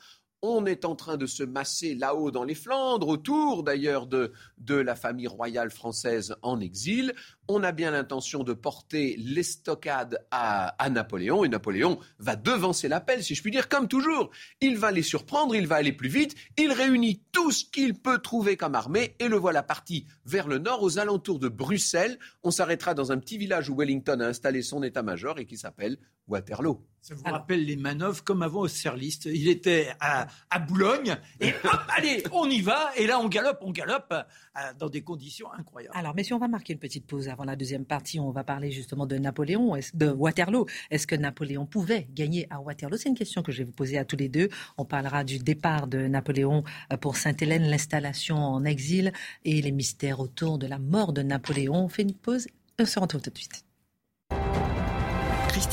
[0.47, 4.31] On est en train de se masser là-haut dans les Flandres, autour d'ailleurs de,
[4.67, 7.15] la famille royale française en exil
[7.47, 13.23] on a bien l'intention de porter l'estocade à, à, Napoléon, et Napoléon va devancer l'appel,
[13.23, 14.31] si je puis dire, comme toujours.
[14.61, 18.19] Il va les surprendre, il va aller plus vite, il réunit tout ce qu'il peut
[18.19, 22.17] trouver comme armée, et le voilà parti vers le nord, aux alentours de Bruxelles.
[22.43, 25.97] On s'arrêtera dans un petit village où Wellington a installé son état-major et qui s'appelle
[26.27, 26.81] Waterloo.
[27.01, 29.25] Ça vous rappelle les manœuvres comme avant au Serliste.
[29.25, 33.59] Il était à, à Boulogne, et hop, allez, on y va, et là on galope,
[33.61, 35.95] on galope, euh, dans des conditions incroyables.
[35.95, 38.71] Alors, messieurs, on va marquer une petite pause avant la deuxième partie, on va parler
[38.71, 40.65] justement de Napoléon, de Waterloo.
[40.89, 42.97] Est-ce que Napoléon pouvait gagner à Waterloo?
[42.97, 44.49] C'est une question que je vais vous poser à tous les deux.
[44.79, 50.19] On parlera du départ de Napoléon euh, pour Sainte-Hélène, l'installation en exil et les mystères
[50.19, 51.85] autour de la mort de Napoléon.
[51.85, 53.64] On fait une pause on se retrouve tout de suite.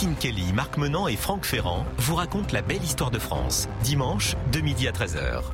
[0.03, 3.69] Christine Kelly, Marc Menant et Franck Ferrand vous racontent la belle histoire de France.
[3.85, 5.45] Dimanche, de midi à 13h.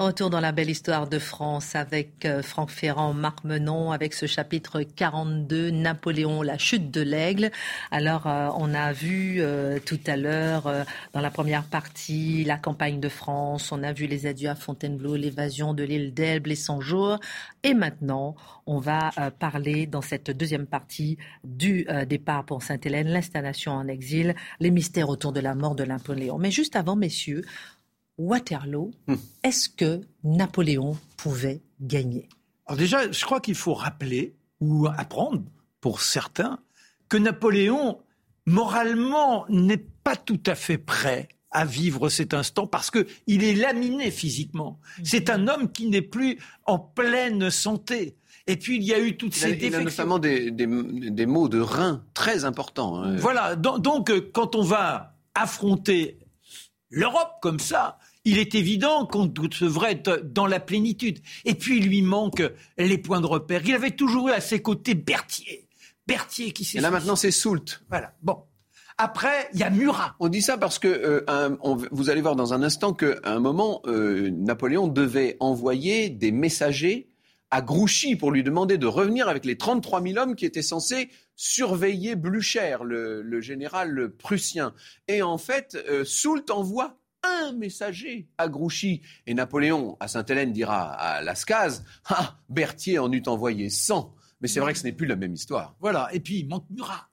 [0.00, 4.26] Retour dans la belle histoire de France avec euh, Franck Ferrand, Marc Menon, avec ce
[4.26, 7.52] chapitre 42, Napoléon, la chute de l'aigle.
[7.92, 10.68] Alors, euh, on a vu euh, tout à l'heure,
[11.12, 15.14] dans la première partie, la campagne de France, on a vu les adieux à Fontainebleau,
[15.14, 17.20] l'évasion de l'île d'Elbe, les 100 jours.
[17.62, 18.34] Et maintenant,
[18.66, 24.70] on va parler dans cette deuxième partie du départ pour Sainte-Hélène, l'installation en exil, les
[24.70, 26.38] mystères autour de la mort de Napoléon.
[26.38, 27.42] Mais juste avant, messieurs,
[28.18, 29.16] Waterloo, hmm.
[29.42, 32.28] est-ce que Napoléon pouvait gagner?
[32.66, 35.42] Alors déjà, je crois qu'il faut rappeler ou apprendre
[35.80, 36.58] pour certains
[37.08, 37.98] que Napoléon,
[38.46, 43.54] moralement, n'est pas tout à fait prêt à vivre cet instant parce que il est
[43.54, 44.80] laminé physiquement.
[44.98, 45.02] Hmm.
[45.04, 48.16] C'est un homme qui n'est plus en pleine santé.
[48.46, 49.80] Et puis il y a eu toutes ces défections.
[49.80, 53.02] Il a notamment des, des, maux de rein très importants.
[53.02, 53.16] Hein.
[53.16, 53.56] Voilà.
[53.56, 56.18] Donc, quand on va affronter
[56.90, 61.20] l'Europe comme ça, il est évident qu'on devrait être dans la plénitude.
[61.44, 62.42] Et puis, il lui manque
[62.78, 63.62] les points de repère.
[63.64, 65.68] Il avait toujours eu à ses côtés Berthier.
[66.06, 66.78] Berthier qui s'est.
[66.78, 67.82] Et là, maintenant, c'est Soult.
[67.88, 68.12] Voilà.
[68.22, 68.38] Bon.
[68.96, 70.14] Après, il y a Murat.
[70.20, 71.56] On dit ça parce que euh,
[71.90, 77.08] vous allez voir dans un instant qu'à un moment, euh, Napoléon devait envoyer des messagers
[77.50, 81.10] à Grouchy pour lui demander de revenir avec les 33 000 hommes qui étaient censés
[81.34, 84.74] surveiller Blücher, le, général prussien.
[85.08, 89.02] Et en fait, euh, Soult envoie un messager à Grouchy.
[89.26, 94.14] Et Napoléon, à Sainte-Hélène, dira à Lascaz Ah, Berthier en eut envoyé 100.
[94.40, 95.76] Mais c'est vrai que ce n'est plus la même histoire.
[95.80, 96.08] Voilà.
[96.12, 97.08] Et puis, il manque Murat.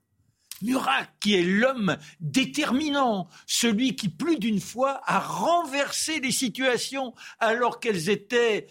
[0.62, 7.80] Murat, qui est l'homme déterminant, celui qui plus d'une fois a renversé les situations alors
[7.80, 8.68] qu'elles étaient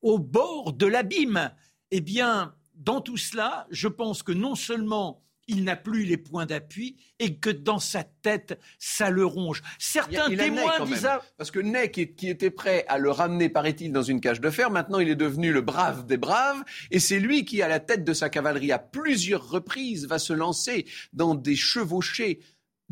[0.00, 1.50] au bord de l'abîme.
[1.90, 6.46] Eh bien, dans tout cela, je pense que non seulement il n'a plus les points
[6.46, 9.62] d'appui et que dans sa tête, ça le ronge.
[9.78, 11.08] Certains témoins disent...
[11.36, 14.70] Parce que Ney, qui, était prêt à le ramener, paraît-il, dans une cage de fer,
[14.70, 18.04] maintenant il est devenu le brave des braves, et c'est lui qui, à la tête
[18.04, 22.40] de sa cavalerie, à plusieurs reprises, va se lancer dans des chevauchées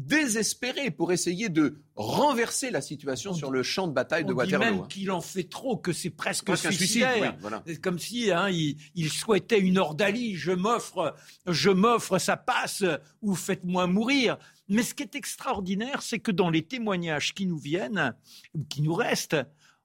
[0.07, 4.65] désespéré pour essayer de renverser la situation sur le champ de bataille de Waterloo.
[4.65, 4.87] Dit même hein.
[4.89, 7.37] qu'il en fait trop, que c'est presque suicidaire.
[7.83, 10.37] Comme si hein, il, souhaitait une ordalie.
[10.37, 11.15] Je m'offre,
[11.47, 12.85] je m'offre, ça passe,
[13.21, 14.39] ou faites-moi mourir.
[14.69, 18.15] Mais ce qui est extraordinaire, c'est que dans les témoignages qui nous viennent,
[18.55, 19.37] ou qui nous restent,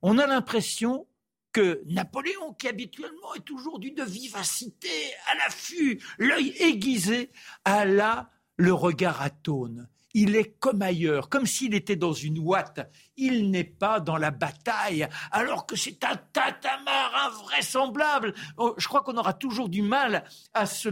[0.01, 1.08] on a l'impression
[1.51, 4.89] que Napoléon, qui habituellement est toujours d'une vivacité,
[5.32, 7.32] à l'affût, l'œil aiguisé,
[7.65, 12.89] a là le regard atone il est comme ailleurs, comme s'il était dans une ouate.
[13.17, 18.33] Il n'est pas dans la bataille, alors que c'est un tatamar invraisemblable.
[18.57, 20.89] Oh, je crois qu'on aura toujours du mal à se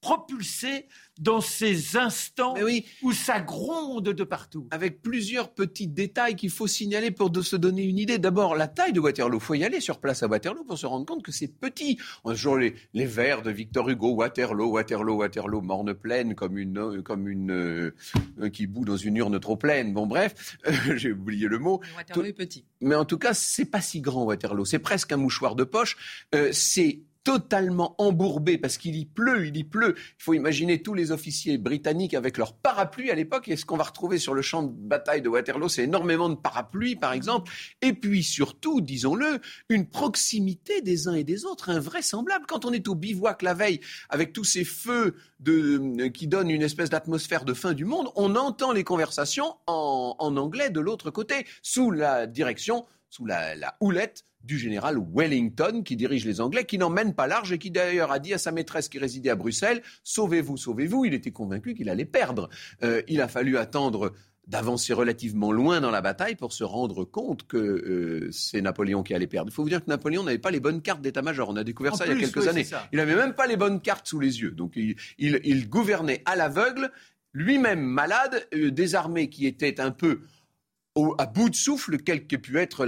[0.00, 0.86] propulser
[1.18, 2.54] dans ces instants
[3.02, 4.68] où ça gronde de partout.
[4.70, 8.18] Avec plusieurs petits détails qu'il faut signaler pour se donner une idée.
[8.18, 9.38] D'abord, la taille de Waterloo.
[9.38, 11.98] Il faut y aller sur place à Waterloo pour se rendre compte que c'est petit.
[12.24, 17.02] On a toujours les, vers de Victor Hugo, Waterloo, Waterloo, Waterloo, morne pleine comme une,
[17.02, 17.90] comme une euh,
[18.52, 19.92] qui bout dans une urne trop pleine.
[19.92, 20.56] Bon, bref,
[20.96, 21.80] j'ai oublié le mot.
[21.96, 22.64] Waterloo est petit.
[22.80, 24.64] Mais en tout cas, c'est pas si grand Waterloo.
[24.64, 25.96] C'est presque un mouchoir de poche.
[26.34, 29.94] Euh, c'est totalement embourbé parce qu'il y pleut, il y pleut.
[29.98, 33.48] Il faut imaginer tous les officiers britanniques avec leurs parapluies à l'époque.
[33.48, 36.36] Et ce qu'on va retrouver sur le champ de bataille de Waterloo, c'est énormément de
[36.36, 37.52] parapluies, par exemple.
[37.82, 42.46] Et puis surtout, disons-le, une proximité des uns et des autres invraisemblable.
[42.48, 46.62] Quand on est au bivouac la veille, avec tous ces feux de, qui donnent une
[46.62, 51.46] espèce d'atmosphère de fin du monde, on entend les conversations en, anglais de l'autre côté,
[51.60, 57.14] sous la direction, sous la houlette du général Wellington qui dirige les Anglais, qui n'emmène
[57.14, 60.56] pas large et qui d'ailleurs a dit à sa maîtresse qui résidait à Bruxelles Sauvez-vous,
[60.56, 61.04] sauvez-vous.
[61.04, 62.48] Il était convaincu qu'il allait perdre.
[62.82, 64.14] Euh, il a fallu attendre
[64.46, 69.12] d'avancer relativement loin dans la bataille pour se rendre compte que euh, c'est Napoléon qui
[69.12, 69.50] allait perdre.
[69.50, 71.50] Il faut vous dire que Napoléon n'avait pas les bonnes cartes d'état-major.
[71.50, 72.66] On a découvert ça il y a quelques années.
[72.92, 74.52] Il n'avait même pas les bonnes cartes sous les yeux.
[74.52, 74.72] Donc
[75.18, 76.90] il, gouvernait à l'aveugle,
[77.34, 80.20] lui-même malade, euh, des armées qui étaient un peu
[81.18, 82.86] à bout de souffle quel que pu être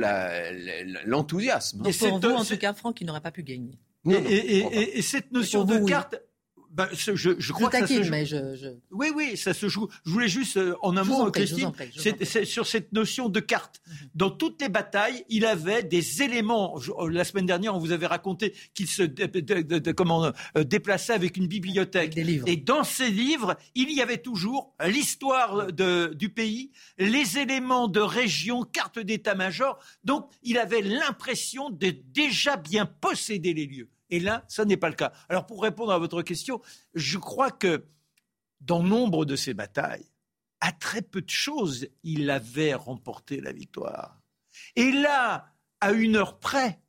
[1.07, 1.83] l'enthousiasme.
[1.87, 3.79] Et pour vous, en tout cas, Franck, il n'aurait pas pu gagner.
[4.07, 6.17] et, cette notion de carte,
[6.71, 8.11] ben, je, je, crois que ça se joue.
[8.11, 8.37] Mais je,
[8.93, 9.89] Oui, oui, ça se joue.
[10.07, 13.83] Je voulais juste, euh, en un mot, Christine, c'est sur cette notion de carte.
[13.87, 13.95] Mhm.
[14.15, 16.79] Dans toutes les batailles, il avait des éléments.
[17.01, 19.03] Euh, la semaine dernière, on vous avait raconté qu'il se
[19.93, 22.15] comment, euh, déplaçait avec une bibliothèque.
[22.15, 22.47] Des livres.
[22.49, 28.63] Et dans ces livres, il y avait toujours l'histoire du pays, les éléments de région,
[28.63, 29.79] carte d'état-major.
[30.05, 33.89] Donc, il avait l'impression de déjà bien posséder les lieux.
[34.11, 35.13] Et là, ça n'est pas le cas.
[35.29, 36.61] Alors pour répondre à votre question,
[36.95, 37.85] je crois que
[38.61, 40.07] dans nombre de ces batailles,
[40.61, 44.21] à très peu de choses, il avait remporté la victoire.
[44.77, 46.81] Et là, à une heure près,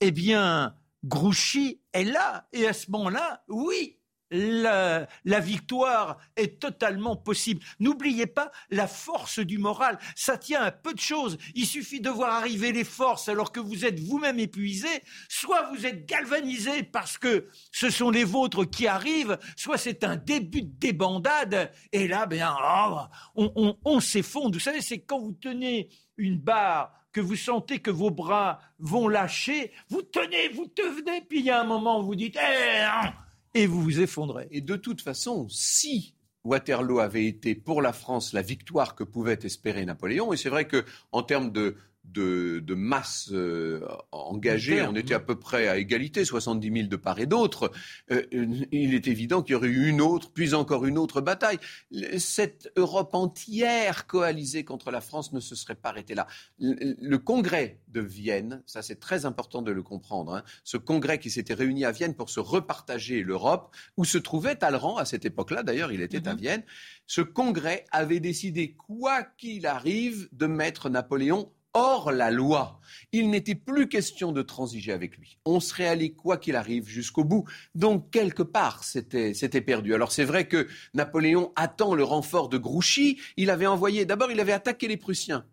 [0.00, 2.48] eh bien, Grouchy est là.
[2.52, 3.97] Et à ce moment-là, oui,
[4.30, 5.06] la,
[5.40, 7.64] victoire est totalement possible.
[7.80, 9.98] N'oubliez pas la force du moral.
[10.14, 11.38] Ça tient à peu de choses.
[11.54, 14.88] Il suffit de voir arriver les forces alors que vous êtes vous-même épuisé.
[15.28, 20.16] Soit vous êtes galvanisé parce que ce sont les vôtres qui arrivent, soit c'est un
[20.16, 21.72] début de débandade.
[21.92, 22.54] Et là, bien,
[23.34, 24.54] oh, on, on s'effondre.
[24.54, 29.08] Vous savez, c'est quand vous tenez une barre que vous sentez que vos bras vont
[29.08, 32.84] lâcher, vous tenez, vous tenez, puis il y a un moment où vous dites, eh,
[33.54, 34.48] et vous vous effondrez.
[34.50, 39.38] Et de toute façon, si Waterloo avait été pour la France la victoire que pouvait
[39.42, 41.76] espérer Napoléon, et c'est vrai que en termes de,
[42.12, 47.18] de, masse euh, engagée, on était à peu près à égalité, 70 000 de part
[47.18, 47.70] et d'autre,
[48.10, 48.22] euh,
[48.72, 51.58] il est évident qu'il y aurait eu une autre, puis encore une autre bataille.
[52.18, 56.26] Cette Europe entière coalisée contre la France ne se serait pas arrêtée là.
[56.58, 61.30] Le, congrès de Vienne, ça c'est très important de le comprendre, hein, ce congrès qui
[61.30, 65.62] s'était réuni à Vienne pour se repartager l'Europe, où se trouvait Talleyrand à cette époque-là,
[65.62, 66.40] d'ailleurs il était à mhm.
[66.40, 66.62] Vienne,
[67.06, 72.80] ce congrès avait décidé, quoi qu'il arrive, de mettre Napoléon hors la loi.
[73.12, 75.38] Il n'était plus question de transiger avec lui.
[75.44, 77.44] On serait allé, quoi qu'il arrive, jusqu'au bout.
[77.74, 79.94] Donc, quelque part, c'était perdu.
[79.94, 83.18] Alors, c'est vrai que Napoléon attend le renfort de Grouchy.
[83.36, 85.46] Il avait envoyé, d'abord, il avait attaqué les Prussiens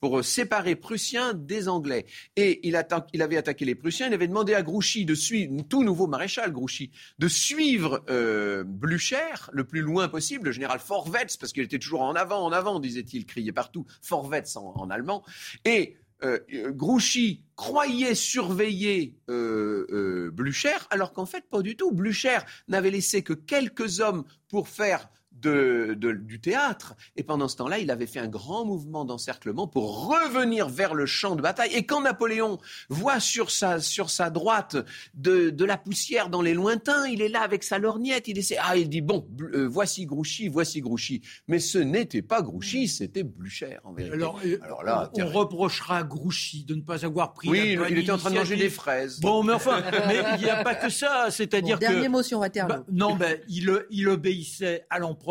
[0.00, 2.06] pour séparer Prussiens des Anglais.
[2.36, 6.06] Et il, avait attaqué les Prussiens, il avait demandé à Grouchy de suivre, tout nouveau
[6.06, 11.62] maréchal Grouchy, de suivre euh, Blücher le plus loin possible, le général Forwetz, parce qu'il
[11.62, 15.24] était toujours en avant, en avant, disait-il, criait partout, Forwetz en, allemand.
[15.64, 16.38] Et euh,
[16.70, 21.92] Grouchy croyait surveiller euh, euh, Blücher, alors qu'en fait, pas du tout.
[21.92, 25.08] Blücher n'avait laissé que quelques hommes pour faire
[25.40, 26.94] de, du théâtre.
[27.16, 31.06] Et pendant ce temps-là, il avait fait un grand mouvement d'encerclement pour revenir vers le
[31.06, 31.70] champ de bataille.
[31.74, 34.76] Et quand Napoléon voit sur sa, sur sa droite
[35.14, 38.56] de, de la poussière dans les lointains, il est là avec sa lorgnette, il essaie,
[38.60, 41.22] ah, il dit, bon, euh, voici Grouchy, voici Grouchy.
[41.48, 44.14] Mais ce n'était pas Grouchy, c'était Blücher, en vérité.
[44.14, 47.98] Alors, euh, Alors là, on, reprochera à Grouchy de ne pas avoir pris Oui, il,
[47.98, 49.20] était en train de manger des fraises.
[49.20, 51.84] Bon, mais enfin, mais il n'y a pas que ça, c'est-à-dire que...
[51.84, 52.68] Dernière motion, Waterloo.
[52.68, 55.29] Bah, non, ben, il, il obéissait à l'empereur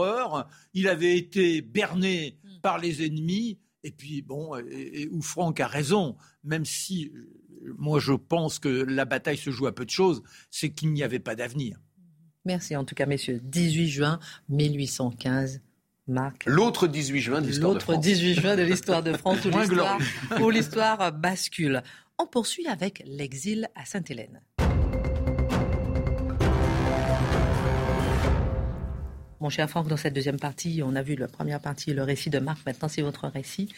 [0.74, 2.62] il avait été berné hmm.
[2.62, 3.60] par les ennemis.
[3.84, 8.68] Et puis, bon, et, où Franck a raison, même si euh, moi je pense que
[8.68, 11.80] la bataille se joue à peu de choses, c'est qu'il n'y avait pas d'avenir.
[12.46, 13.40] Merci en tout cas, messieurs.
[13.44, 15.62] 18 juin 1815.
[16.08, 16.46] Marc.
[16.48, 17.96] L'autre 18 juin de l'histoire de France.
[17.96, 19.46] L'autre 18 juin de l'histoire de France
[20.42, 21.84] où l'histoire bascule.
[22.18, 24.42] On poursuit avec l'exil à Sainte-Hélène.
[29.42, 32.30] Mon cher Franck, dans cette deuxième partie, on a vu la première partie, le récit
[32.30, 32.66] de Marc.
[32.66, 33.74] Maintenant, c'est votre récit.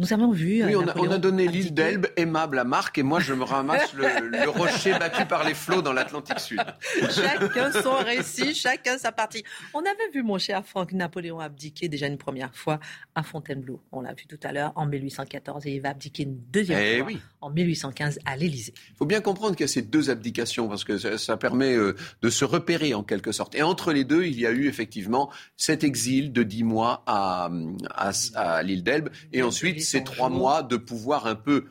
[0.00, 0.64] Nous avons vu.
[0.64, 4.48] Oui, on a, donné l'île d'Elbe aimable à Marc et moi je me ramasse le,
[4.48, 6.58] rocher battu par les flots dans l'Atlantique Sud.
[7.10, 9.44] Chacun son récit, chacun sa partie.
[9.74, 12.80] On avait vu mon cher Franck Napoléon abdiquer déjà une première fois
[13.14, 13.82] à Fontainebleau.
[13.92, 16.98] On l'a vu tout à l'heure en 1814 et il va abdiquer une deuxième eh
[17.00, 18.72] fois en 1815 à l'Élysée.
[18.88, 21.94] Il faut bien comprendre qu'il y a ces deux abdications parce que ça, permet euh,
[22.22, 23.54] de se repérer en quelque sorte.
[23.54, 27.50] Et entre les deux, il y a eu effectivement cet exil de dix mois à,
[27.90, 31.66] à, à l'île d'Elbe et ensuite ces trois mois de pouvoir un peu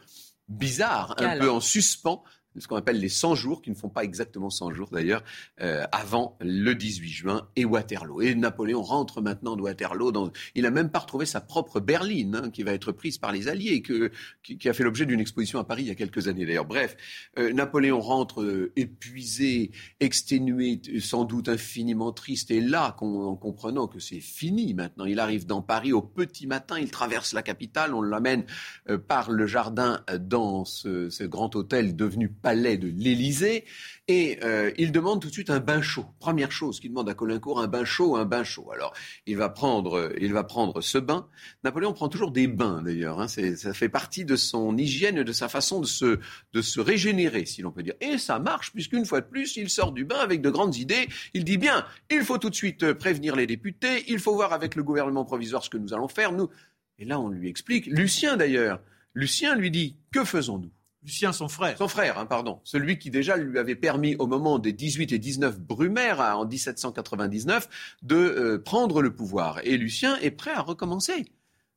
[0.48, 2.24] bizarre, un peu en suspens
[2.60, 5.24] ce qu'on appelle les 100 jours, qui ne font pas exactement 100 jours d'ailleurs,
[5.62, 8.22] euh, avant le 18 juin et Waterloo.
[8.22, 10.32] Et Napoléon rentre maintenant de Waterloo.
[10.56, 13.48] Il n'a même pas retrouvé sa propre berline, hein, qui va être prise par les
[13.48, 14.12] Alliés, que,
[14.44, 16.66] qui, a fait l'objet d'une exposition à Paris il y a quelques années d'ailleurs.
[16.66, 16.96] Bref,
[17.38, 24.00] euh, Napoléon rentre euh, épuisé, exténué, sans doute infiniment triste, et là, en comprenant que
[24.00, 28.02] c'est fini maintenant, il arrive dans Paris au petit matin, il traverse la capitale, on
[28.02, 28.46] l'amène
[29.08, 33.64] par le jardin dans ce, ce grand hôtel devenu palais de l'Élysée
[34.08, 36.08] et euh, il demande tout de suite un bain chaud.
[36.18, 38.72] Première chose qu'il demande à Colincourt, un bain chaud, un bain chaud.
[38.74, 38.92] Alors
[39.28, 41.28] il va prendre, euh, il va prendre ce bain.
[41.64, 43.22] Napoléon prend toujours des bains d'ailleurs.
[43.22, 43.28] Hein.
[43.28, 46.20] ça fait partie de son hygiène, de sa façon de se,
[46.54, 47.94] de se régénérer, si l'on peut dire.
[48.02, 51.08] Et ça marche puisqu'une fois de plus, il sort du bain avec de grandes idées.
[51.36, 54.06] Il dit bien, il faut tout de suite euh, prévenir les députés.
[54.08, 56.32] Il faut voir avec le gouvernement provisoire ce que nous allons faire.
[56.32, 56.50] Nous.
[56.98, 57.86] Et là, on lui explique.
[57.86, 58.82] Lucien d'ailleurs.
[59.14, 60.72] Lucien lui dit que faisons-nous?
[61.04, 61.78] Lucien, son frère.
[61.78, 62.60] Son frère, hein, pardon.
[62.64, 67.70] Celui qui déjà lui avait permis au moment des 18 et 19 Brumaire en 1799
[68.02, 69.60] de euh, prendre le pouvoir.
[69.64, 71.26] Et Lucien est prêt à recommencer.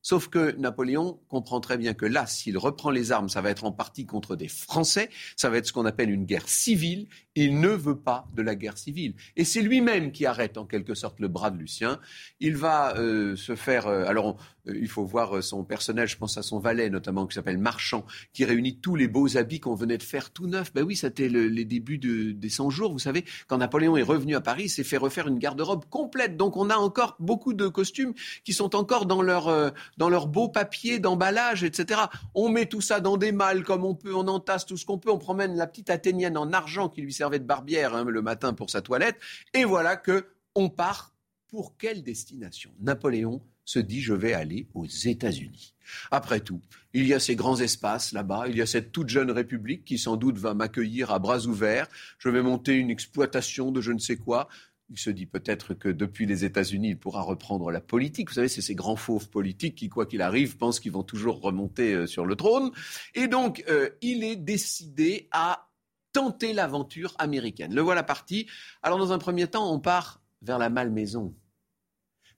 [0.02, 3.64] Sauf que Napoléon comprend très bien que là, s'il reprend les armes, ça va être
[3.64, 7.06] en partie contre des Français, ça va être ce qu'on appelle une guerre civile.
[7.36, 9.14] Il ne veut pas de la guerre civile.
[9.36, 12.00] Et c'est lui-même qui arrête en quelque sorte le bras de Lucien.
[12.40, 13.86] Il va euh, se faire...
[13.86, 17.34] Euh, alors, il faut voir euh, son personnage, je pense à son valet notamment, qui
[17.34, 20.72] s'appelle Marchand, qui réunit tous les beaux habits qu'on venait de faire tout neuf.
[20.72, 23.24] Ben oui, c'était les débuts des 100 jours, vous savez.
[23.46, 26.36] Quand Napoléon est revenu à Paris, il s'est fait refaire une garde-robe complète.
[26.36, 30.28] Donc on a encore beaucoup de costumes qui sont encore dans leur, euh, dans leur
[30.28, 32.02] beau papier d'emballage, etc.
[32.34, 34.98] On met tout ça dans des malles comme on peut, on entasse tout ce qu'on
[34.98, 38.22] peut, on promène la petite athénienne en argent qui lui servait de barbière hein, le
[38.22, 39.18] matin pour sa toilette.
[39.54, 41.12] Et voilà que on part
[41.48, 42.70] pour quelle destination?
[42.80, 45.74] Napoléon se dit je vais aller aux États-Unis.
[46.10, 46.60] Après tout,
[46.94, 49.98] il y a ces grands espaces là-bas, il y a cette toute jeune république qui
[49.98, 51.88] sans doute va m'accueillir à bras ouverts,
[52.18, 54.48] je vais monter une exploitation de je ne sais quoi.
[54.90, 58.28] Il se dit peut-être que depuis les États-Unis, il pourra reprendre la politique.
[58.28, 61.40] Vous savez, c'est ces grands fauves politiques qui, quoi qu'il arrive, pensent qu'ils vont toujours
[61.40, 62.72] remonter euh, sur le trône.
[63.14, 65.70] Et donc, euh, il est décidé à
[66.12, 67.74] tenter l'aventure américaine.
[67.74, 68.46] Le voilà parti.
[68.82, 71.34] Alors, dans un premier temps, on part vers la malmaison.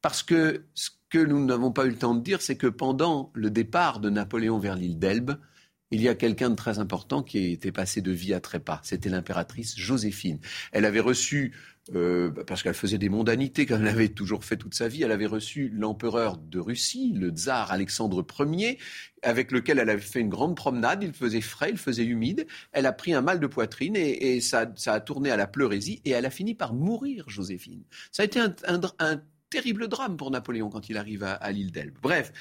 [0.00, 3.30] Parce que ce que nous n'avons pas eu le temps de dire, c'est que pendant
[3.34, 5.36] le départ de Napoléon vers l'île d'Elbe,
[5.92, 8.80] il y a quelqu'un de très important qui était passé de vie à trépas.
[8.82, 10.40] C'était l'impératrice Joséphine.
[10.72, 11.54] Elle avait reçu,
[11.94, 15.12] euh, parce qu'elle faisait des mondanités, comme elle avait toujours fait toute sa vie, elle
[15.12, 18.80] avait reçu l'empereur de Russie, le tsar Alexandre Ier,
[19.22, 21.04] avec lequel elle avait fait une grande promenade.
[21.04, 22.44] Il faisait frais, il faisait humide.
[22.72, 26.10] Elle a pris un mal de poitrine et, ça, a tourné à la pleurésie et
[26.10, 27.84] elle a fini par mourir, Joséphine.
[28.10, 29.22] Ça a été un,
[29.54, 31.96] terrible drame pour Napoléon quand il arrive à, à l'île d'Elbe.
[32.02, 32.32] Bref,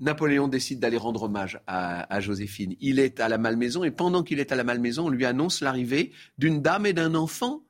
[0.00, 2.74] Napoléon décide d'aller rendre hommage à, Joséphine.
[2.80, 5.60] Il est à la Malmaison et pendant qu'il est à la Malmaison, on lui annonce
[5.60, 7.62] l'arrivée d'une dame et d'un enfant.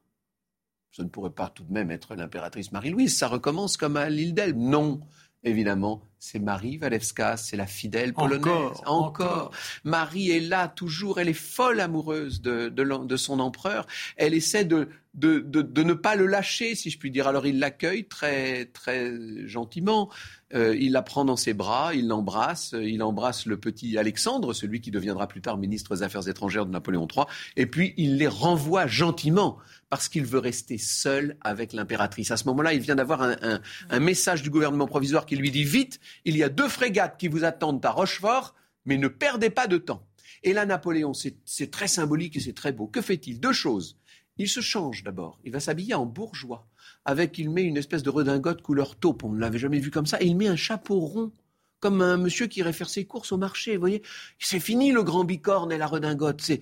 [0.90, 3.16] Ce ne pourrait pas tout de même être l'impératrice Marie-Louise.
[3.16, 4.58] Ça recommence comme à l'île d'Elbe.
[4.58, 5.00] Non,
[5.42, 8.78] évidemment, c'est Marie Walewska, c'est la fidèle polonaise.
[8.86, 9.52] Encore,
[9.84, 13.86] Marie est là toujours, elle est folle amoureuse de, de, son empereur.
[14.16, 17.28] Elle essaie de, de, de, ne pas le lâcher, si je puis dire.
[17.28, 19.12] Alors il l'accueille très, très
[19.46, 20.10] gentiment.
[20.54, 24.80] Euh, il la prend dans ses bras, il l'embrasse, il embrasse le petit Alexandre, celui
[24.80, 28.28] qui deviendra plus tard ministre des Affaires étrangères de Napoléon III, et puis il les
[28.28, 29.58] renvoie gentiment
[29.90, 32.30] parce qu'il veut rester seul avec l'impératrice.
[32.30, 36.00] À ce moment-là, il vient d'avoir un, message du gouvernement provisoire qui lui dit vite,
[36.24, 38.54] il y a deux frégates qui vous attendent à Rochefort,
[38.84, 40.06] mais ne perdez pas de temps.
[40.42, 42.86] Et là, Napoléon, c'est très symbolique et c'est très beau.
[42.86, 43.40] Que fait-il?
[43.40, 43.98] Deux choses.
[44.36, 45.40] Il se change d'abord.
[45.44, 46.66] Il va s'habiller en bourgeois.
[47.04, 49.24] Avec, il met une espèce de redingote couleur taupe.
[49.24, 50.20] On ne l'avait jamais vu comme ça.
[50.22, 51.32] Et il met un chapeau rond
[51.80, 53.74] comme un monsieur qui irait faire ses courses au marché.
[53.74, 54.02] Vous voyez,
[54.38, 56.40] c'est fini le grand bicorne et la redingote.
[56.40, 56.60] C'est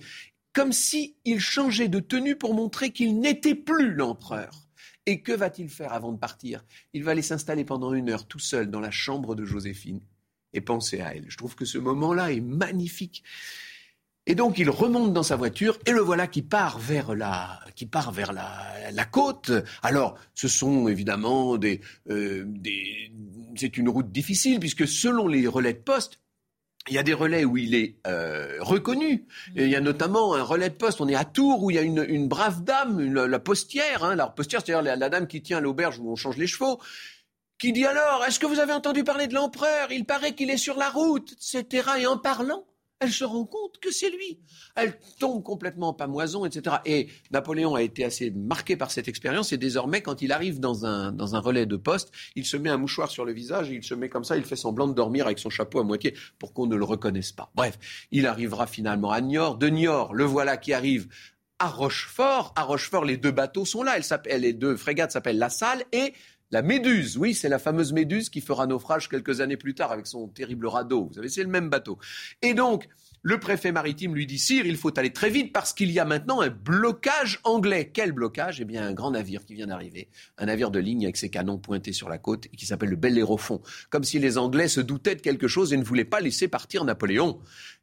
[0.53, 4.66] comme si il changeait de tenue pour montrer qu'il n'était plus l'empereur.
[5.07, 6.65] Et que va-t-il faire avant de partir?
[6.93, 10.01] Il va aller s'installer pendant une heure tout seul dans la chambre de Joséphine
[10.51, 11.25] et penser à elle.
[11.29, 13.23] Je trouve que ce moment-là est magnifique.
[14.25, 17.85] Et donc il remonte dans sa voiture et le voilà qui part vers la, qui
[17.85, 19.51] part vers la, côte.
[19.81, 21.79] Alors ce sont évidemment des,
[22.09, 23.09] euh, des
[23.55, 26.19] c'est une route difficile puisque selon les relais de poste,
[26.87, 29.25] il y a des relais où il est euh, reconnu.
[29.55, 31.01] Il y a notamment un relais de poste.
[31.01, 34.03] On est à Tours où il y a une, brave dame, la postière.
[34.03, 36.79] Hein, la postière, c'est-à-dire la, la, dame qui tient l'auberge où on change les chevaux,
[37.57, 39.91] qui dit alors Est-ce que vous avez entendu parler de l'empereur?
[39.91, 41.89] Il paraît qu'il est sur la route, etc.
[41.99, 42.66] Et en parlant,
[42.99, 44.39] elle se rend compte que c'est lui.
[44.75, 46.77] Elle tombe complètement en pamoison, etc.
[46.85, 49.53] Et Napoléon a été assez marqué par cette expérience.
[49.53, 52.69] Et désormais, quand il arrive dans un, dans un relais de poste, il se met
[52.69, 54.93] un mouchoir sur le visage et il se met comme ça, il fait semblant de
[54.93, 57.51] dormir avec son chapeau à moitié pour qu'on ne le reconnaisse pas.
[57.55, 57.77] Bref,
[58.11, 59.57] il arrivera finalement à Niort.
[59.57, 61.07] De Niort, le voilà qui arrive
[61.59, 62.53] à Rochefort.
[62.55, 63.97] À Rochefort, les deux bateaux sont là.
[64.37, 66.13] les deux frégates s'appellent La Salle et
[66.51, 70.07] la Méduse, oui, c'est la fameuse Méduse qui fera naufrage quelques années plus tard avec
[70.07, 71.07] son terrible radeau.
[71.07, 71.97] Vous savez, c'est le même bateau.
[72.41, 72.87] Et donc,
[73.21, 76.05] le préfet maritime lui dit Sire, il faut aller très vite parce qu'il y a
[76.05, 77.91] maintenant un blocage anglais.
[77.93, 78.61] Quel blocage?
[78.61, 81.57] Eh bien, un grand navire qui vient d'arriver, un navire de ligne avec ses canons
[81.57, 83.61] pointés sur la côte et qui s'appelle le Bellérophon.
[83.89, 86.85] Comme si les Anglais se doutaient de quelque chose et ne voulaient pas laisser partir
[86.85, 87.39] Napoléon.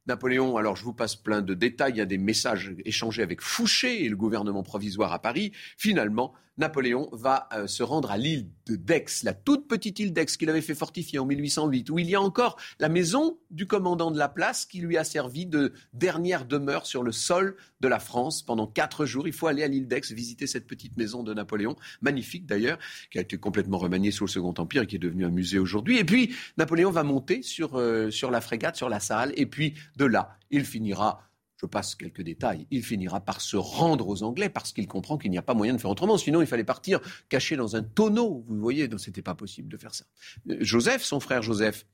[0.07, 3.41] Napoléon, alors je vous passe plein de détails, il y a des messages échangés avec
[3.41, 5.53] Fouché et le gouvernement provisoire à Paris.
[5.79, 10.27] Finalement, Napoléon va euh, se rendre à l'île de Dex, la toute petite île d'Aix
[10.27, 14.11] qu'il avait fait fortifier en 1808, où il y a encore la maison du commandant
[14.11, 18.01] de la place qui lui a servi de dernière demeure sur le sol de la
[18.01, 19.29] France pendant quatre jours.
[19.29, 22.79] Il faut aller à l'île d'Aix visiter cette petite maison de Napoléon, magnifique d'ailleurs,
[23.11, 25.59] qui a été complètement remaniée sous le Second Empire et qui est devenue un musée
[25.59, 25.99] aujourd'hui.
[25.99, 29.75] Et puis Napoléon va monter sur, euh, sur la frégate, sur la salle, et puis
[29.97, 31.21] de là, il finira
[31.61, 35.31] je passe quelques détails, il finira par se rendre aux Anglais parce qu'il comprend qu'il
[35.31, 36.19] n'y a pas moyen de faire autrement.
[36.19, 38.45] Sinon, il fallait partir caché dans un tonneau.
[38.49, 40.05] Vous voyez, donc c'était pas possible de faire ça.
[40.51, 41.87] Euh, Joseph, son frère Joseph,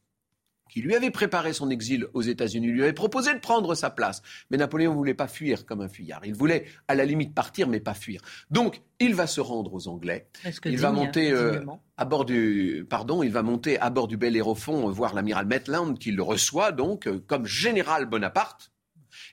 [0.71, 4.23] qui lui avait préparé son exil aux États-Unis, lui avait proposé de prendre sa place.
[4.51, 6.23] Mais Napoléon ne voulait pas fuir comme un fuyard.
[6.25, 8.23] Il voulait, à la limite, partir, mais pas fuir.
[8.51, 10.29] Donc, il va se rendre aux Anglais.
[10.65, 11.61] Il va monter euh,
[11.97, 15.99] à bord du, pardon, il va monter à bord du Bel euh, voir l'amiral Maitland
[15.99, 18.70] qui le reçoit donc comme général Bonaparte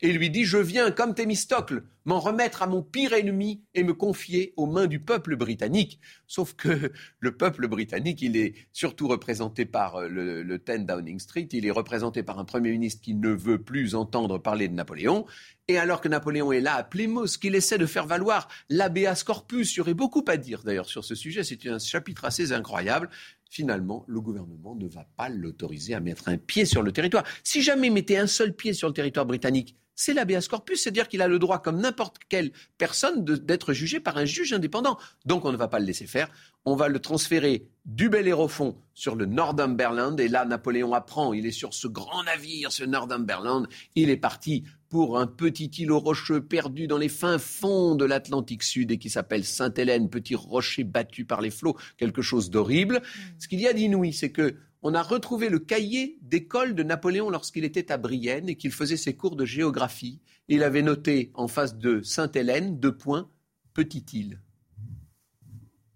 [0.02, 3.93] et lui dit Je viens, comme Thémistocle, m'en remettre à mon pire ennemi et me
[3.93, 6.00] confier aux mains du peuple britannique.
[6.26, 11.20] Sauf que le peuple britannique, il est surtout représenté par euh, le, le 10 Downing
[11.20, 14.74] Street, il est représenté par un Premier ministre qui ne veut plus entendre parler de
[14.74, 15.26] Napoléon.
[15.68, 19.74] Et alors que Napoléon est là à Plymouth, qu'il essaie de faire valoir l'habeas corpus,
[19.74, 23.10] il y aurait beaucoup à dire d'ailleurs sur ce sujet, c'est un chapitre assez incroyable.
[23.50, 27.24] Finalement, le gouvernement ne va pas l'autoriser à mettre un pied sur le territoire.
[27.43, 31.10] Si jamais il mettait un seul pied sur le territoire britannique, c'est l'habeas corpus, c'est-à-dire
[31.10, 34.98] qu'il a le droit, comme n'importe quelle personne, d'être jugé par un juge indépendant.
[35.26, 36.30] Donc on ne va pas le laisser faire.
[36.66, 40.20] On va le transférer du Bel Air au fond sur le Northumberland.
[40.20, 43.68] Et là, Napoléon apprend, il est sur ce grand navire, ce Northumberland.
[43.95, 48.64] Il est parti pour un petit îlot rocheux perdu dans les fins fonds de l'Atlantique
[48.64, 52.98] Sud et qui s'appelle Sainte-Hélène, petit rocher battu par les flots, quelque chose d'horrible.
[52.98, 53.22] Mm.
[53.39, 57.30] Ce qu'il y a d'inouï, c'est que on a retrouvé le cahier d'école de Napoléon
[57.30, 60.19] lorsqu'il était à Brienne et qu'il faisait ses cours de géographie.
[60.47, 63.30] Il avait noté en face de Sainte-Hélène, deux points,
[63.73, 64.39] petite île.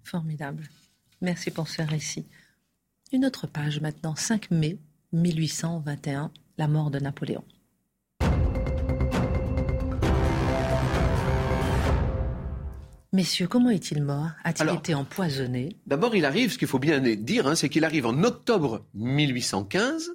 [0.04, 0.70] Formidable.
[1.22, 2.26] Merci pour ce récit.
[3.12, 4.80] Une autre page maintenant, 5 mai
[5.14, 7.44] 1821, la mort de Napoléon.
[13.14, 14.30] Messieurs, comment est-il mort?
[14.46, 15.76] A-t-il été empoisonné?
[15.86, 20.12] D'abord, il arrive, ce qu'il faut bien dire, hein, c'est qu'il arrive en octobre 1815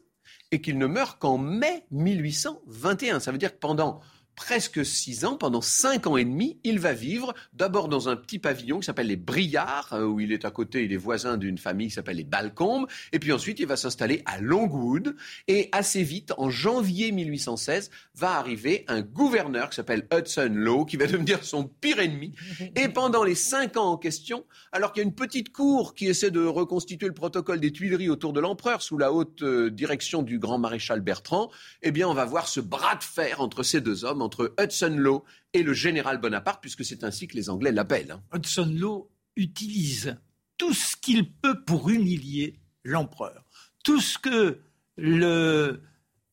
[0.50, 3.20] et qu'il ne meurt qu'en mai 1821.
[3.20, 4.00] Ça veut dire que pendant
[4.36, 8.38] presque six ans, pendant cinq ans et demi, il va vivre d'abord dans un petit
[8.38, 11.58] pavillon qui s'appelle les Briards, euh, où il est à côté, il est voisin d'une
[11.58, 15.16] famille qui s'appelle les Balcombes, et puis ensuite il va s'installer à Longwood,
[15.48, 20.96] et assez vite, en janvier 1816, va arriver un gouverneur qui s'appelle Hudson Law, qui
[20.96, 22.32] va devenir son pire ennemi,
[22.76, 26.06] et pendant les cinq ans en question, alors qu'il y a une petite cour qui
[26.06, 30.22] essaie de reconstituer le protocole des Tuileries autour de l'empereur sous la haute euh, direction
[30.22, 31.50] du grand maréchal Bertrand,
[31.82, 34.94] eh bien on va voir ce bras de fer entre ces deux hommes, entre Hudson
[34.98, 38.10] Law et le général Bonaparte, puisque c'est ainsi que les Anglais l'appellent.
[38.10, 38.22] Hein.
[38.34, 40.18] Hudson Law utilise
[40.58, 43.44] tout ce qu'il peut pour humilier l'empereur.
[43.84, 44.60] Tout ce que
[44.96, 45.80] le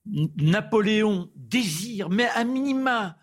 [0.05, 3.17] Napoléon désire, mais à minima,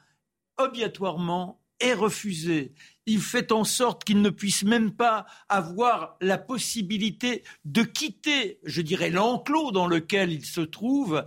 [0.57, 2.72] obligatoirement, est refusé
[3.11, 8.83] il fait en sorte qu'il ne puisse même pas avoir la possibilité de quitter, je
[8.83, 11.24] dirais, l'enclos dans lequel il se trouve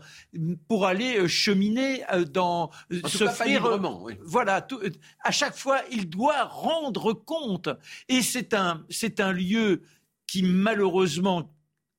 [0.68, 2.70] pour aller euh, cheminer euh, dans
[3.04, 4.14] en se faire oui.
[4.24, 4.90] voilà euh,
[5.24, 7.70] à chaque fois il doit rendre compte
[8.08, 9.82] et c'est un c'est un lieu
[10.28, 11.53] qui malheureusement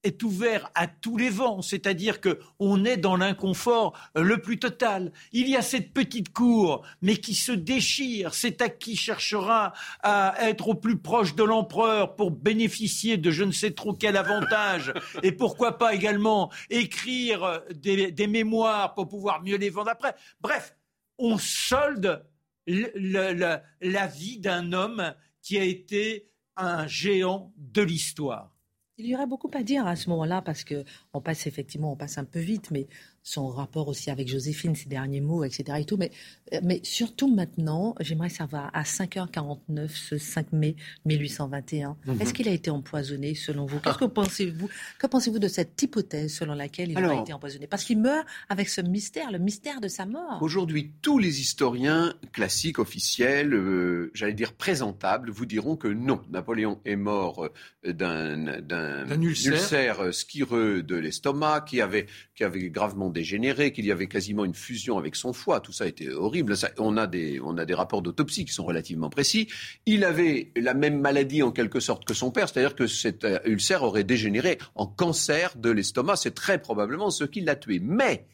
[0.05, 5.13] est ouvert à tous les vents, c'est-à-dire que on est dans l'inconfort le plus total.
[5.33, 8.35] Il y a cette petite cour, mais qui se déchire.
[8.35, 13.45] C'est à qui cherchera à être au plus proche de l'empereur pour bénéficier de je
[13.45, 14.93] ne sais trop quel avantage,
[15.23, 20.15] et pourquoi pas également écrire des, mémoires pour pouvoir mieux les vendre après.
[20.41, 20.77] Bref,
[21.19, 22.27] on solde
[22.67, 28.54] la vie d'un homme qui a été un géant de l'histoire.
[28.97, 31.97] Il y aurait beaucoup à dire à ce moment-là parce que on passe effectivement, on
[31.97, 32.89] passe un peu vite, mais
[33.25, 35.79] son rapport aussi avec Joséphine, ses derniers mots, etc.
[35.81, 35.97] Et tout.
[35.97, 36.11] Mais,
[36.53, 42.21] euh, mais surtout maintenant, j'aimerais savoir, à 5h49, ce 5 mai 1821, mhm.
[42.21, 43.81] est-ce qu'il a été empoisonné selon vous?
[43.81, 44.69] Qu'est-ce que pensez-vous?
[44.99, 47.67] Que pensez-vous de cette hypothèse selon laquelle il a été empoisonné?
[47.67, 50.43] Parce qu'il meurt avec ce mystère, le mystère de sa mort.
[50.43, 56.79] Aujourd'hui, tous les historiens classiques, officiels, euh, j'allais dire présentables, vous diront que non, Napoléon
[56.85, 57.49] est mort
[57.87, 60.13] euh, d'un ulcère.
[60.13, 64.99] skireux de l'estomac qui avait, qui avait gravement dégénéré, qu'il y avait quasiment une fusion
[64.99, 65.61] avec son foie.
[65.61, 66.55] Tout ça était horrible.
[66.79, 69.49] on, a des, on a des rapports d'autopsie qui sont relativement précis.
[69.87, 73.39] Il avait la même maladie en quelque sorte que son père, c'est-à-dire que cet euh,
[73.47, 76.17] ulcère aurait dégénéré en cancer de l'estomac.
[76.17, 77.81] C'est très probablement ce qui l'a tué.
[77.83, 78.27] Mais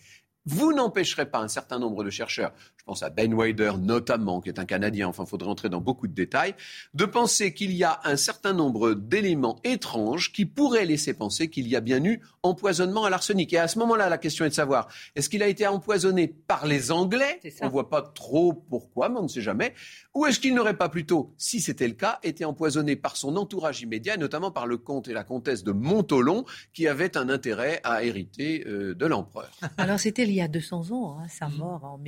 [0.47, 4.49] vous n'empêcherez pas un certain nombre de chercheurs, je pense à Ben Wider notamment, qui
[4.49, 6.55] est un Canadien, enfin il faudrait entrer dans beaucoup de détails,
[6.95, 11.69] de penser qu'il y a un certain nombre d'éléments étranges qui pourraient laisser penser qu'il
[11.69, 13.53] y a bien eu empoisonnement à l'arsenic.
[13.53, 16.67] Et à ce moment-là, la question est de savoir, est-ce qu'il a été empoisonné par
[16.67, 17.39] les Anglais?
[17.61, 19.75] On ne voit pas trop pourquoi, mais on ne sait jamais.
[20.15, 23.83] Ou est-ce qu'il n'aurait pas plutôt, si c'était le cas, été empoisonné par son entourage
[23.83, 28.05] immédiat, notamment par le comte et la comtesse de Montolon, qui avaient un intérêt à
[28.05, 29.51] hériter euh, de l'empereur?
[29.77, 31.99] Alors c'était il y a 200 ans, hein, sa mort en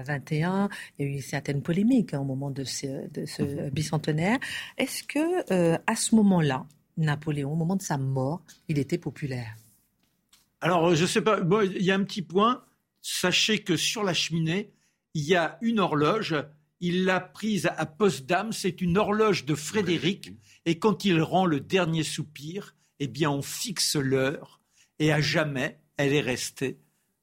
[0.00, 0.68] 1821.
[0.98, 3.70] Il y a eu certaines polémiques hein, au moment de ce, mmh.
[3.70, 4.38] bicentenaire.
[4.78, 6.66] Est-ce que euh, à ce moment-là,
[6.96, 9.56] Napoléon, au moment de sa mort, il était populaire?
[10.60, 11.40] Alors je ne sais pas.
[11.64, 12.62] il y a un petit point.
[13.00, 14.70] Sachez que sur la cheminée,
[15.14, 16.36] il y a une horloge
[16.82, 18.52] il l'a prise à poste-dame.
[18.52, 20.32] C'est une horloge de Frédéric.
[20.66, 24.60] Et quand il rend le dernier soupir, eh bien, on fixe l'heure.
[24.98, 26.80] Et à jamais, elle est restée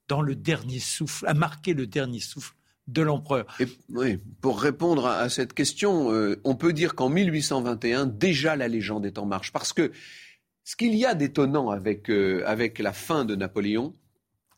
[0.08, 2.56] dans le dernier souffle, a marqué le dernier souffle
[2.92, 3.46] de l'empereur.
[3.90, 9.06] Oui, pour répondre à, cette question, euh, on peut dire qu'en 1821, déjà la légende
[9.06, 9.52] est en marche.
[9.52, 9.92] Parce que
[10.64, 13.94] ce qu'il y a d'étonnant avec, euh, avec la fin de Napoléon,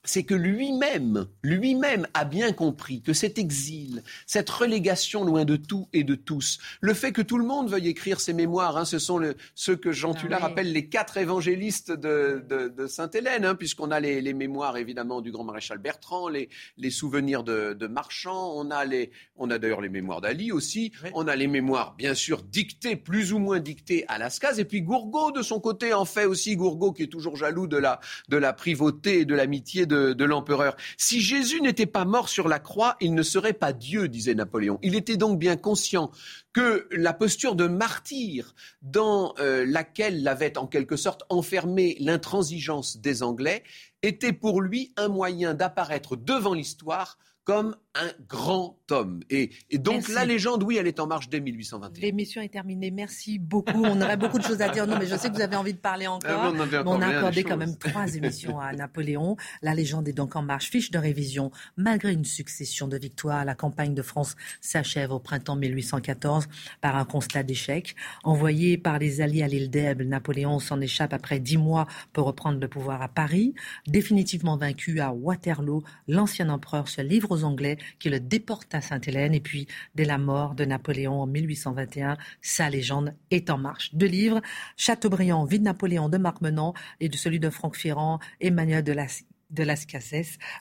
[0.04, 5.88] c'est que lui-même, lui-même a bien compris que cet exil, cette relégation loin de tout
[5.94, 8.98] et de tous, le fait que tout le monde veuille écrire ses mémoires, hein, ce
[8.98, 13.56] sont le, ceux que Jean ah Tullard appelle les quatre évangélistes de, de, Sainte-Hélène, hein,
[13.56, 17.88] puisqu'on a les, les, mémoires évidemment du grand maréchal Bertrand, les, les souvenirs de, de
[17.88, 21.96] Marchand, on a, les, on a d'ailleurs les mémoires d'Ali aussi, on a les mémoires
[21.96, 25.94] bien sûr dictées, plus ou moins dictées à Lascaz, et puis Gourgaud de son côté
[25.94, 28.00] en fait aussi, Gourgaud qui est toujours jaloux de la,
[28.30, 30.76] de la privauté et de l'amitié de, l'empereur.
[30.98, 34.80] Si Jésus n'était pas mort sur la croix, il ne serait pas Dieu, disait Napoléon.
[34.82, 36.12] Il était donc bien conscient
[36.54, 43.24] que la posture de martyr dans euh, laquelle l'avait en quelque sorte enfermé l'intransigeance des
[43.24, 43.64] Anglais
[44.04, 49.22] était pour lui un moyen d'apparaître devant l'histoire comme un grand homme.
[49.30, 52.02] Et, donc la légende, oui, elle est en marche dès 1821.
[52.02, 52.90] L'émission est terminée.
[52.90, 53.84] Merci beaucoup.
[53.84, 54.88] On aurait beaucoup de choses à dire.
[54.88, 56.54] Non, mais je sais que vous avez envie de parler ah, encore.
[56.86, 59.36] on, a accordé quand même trois émissions à Napoléon.
[59.62, 60.70] La légende est donc en marche.
[60.70, 61.52] Fiche de révision.
[61.76, 66.48] Malgré une succession de victoires, la campagne de France s'achève au printemps 1814
[66.80, 67.96] par un constat d'échec.
[68.24, 72.60] Envoyé par les Alliés à l'île d'Elbe, Napoléon s'en échappe après dix mois pour reprendre
[72.60, 73.54] le pouvoir à Paris.
[73.88, 79.34] Définitivement vaincu à Waterloo, l'ancien empereur se livre aux Anglais qui le déporte à Sainte-Hélène.
[79.34, 83.94] Et puis, dès la mort de Napoléon en 1821, sa légende est en marche.
[83.94, 84.42] Deux livres,
[84.78, 88.94] Chateaubriand, Vie de Napoléon de Marc Menant et de celui de Franck Ferrand, Emmanuel de
[88.94, 89.08] la
[89.52, 89.66] de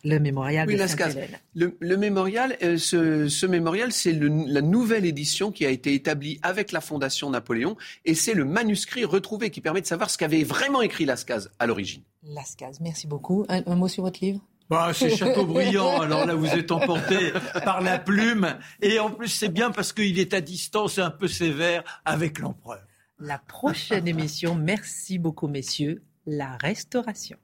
[0.04, 1.38] le mémorial de Sainte-Hélène.
[1.54, 6.80] Le, mémorial, euh, ce, mémorial, c'est la nouvelle édition qui a été établie avec la
[6.80, 11.04] Fondation Napoléon, et c'est le manuscrit retrouvé qui permet de savoir ce qu'avait vraiment écrit
[11.04, 12.02] Lascaz à l'origine.
[12.24, 13.46] Lascaz, merci beaucoup.
[13.48, 14.40] un mot sur votre livre?
[14.70, 17.32] Bah, c'est Chateaubriand, alors là vous êtes emporté
[17.64, 18.56] par la plume.
[18.80, 22.38] Et en plus c'est bien parce qu'il est à distance et un peu sévère avec
[22.38, 22.80] l'empereur.
[23.18, 27.36] La prochaine émission, merci beaucoup messieurs, la restauration.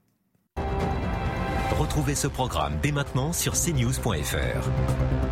[1.77, 5.26] Retrouvez ce programme dès maintenant sur cnews.fr.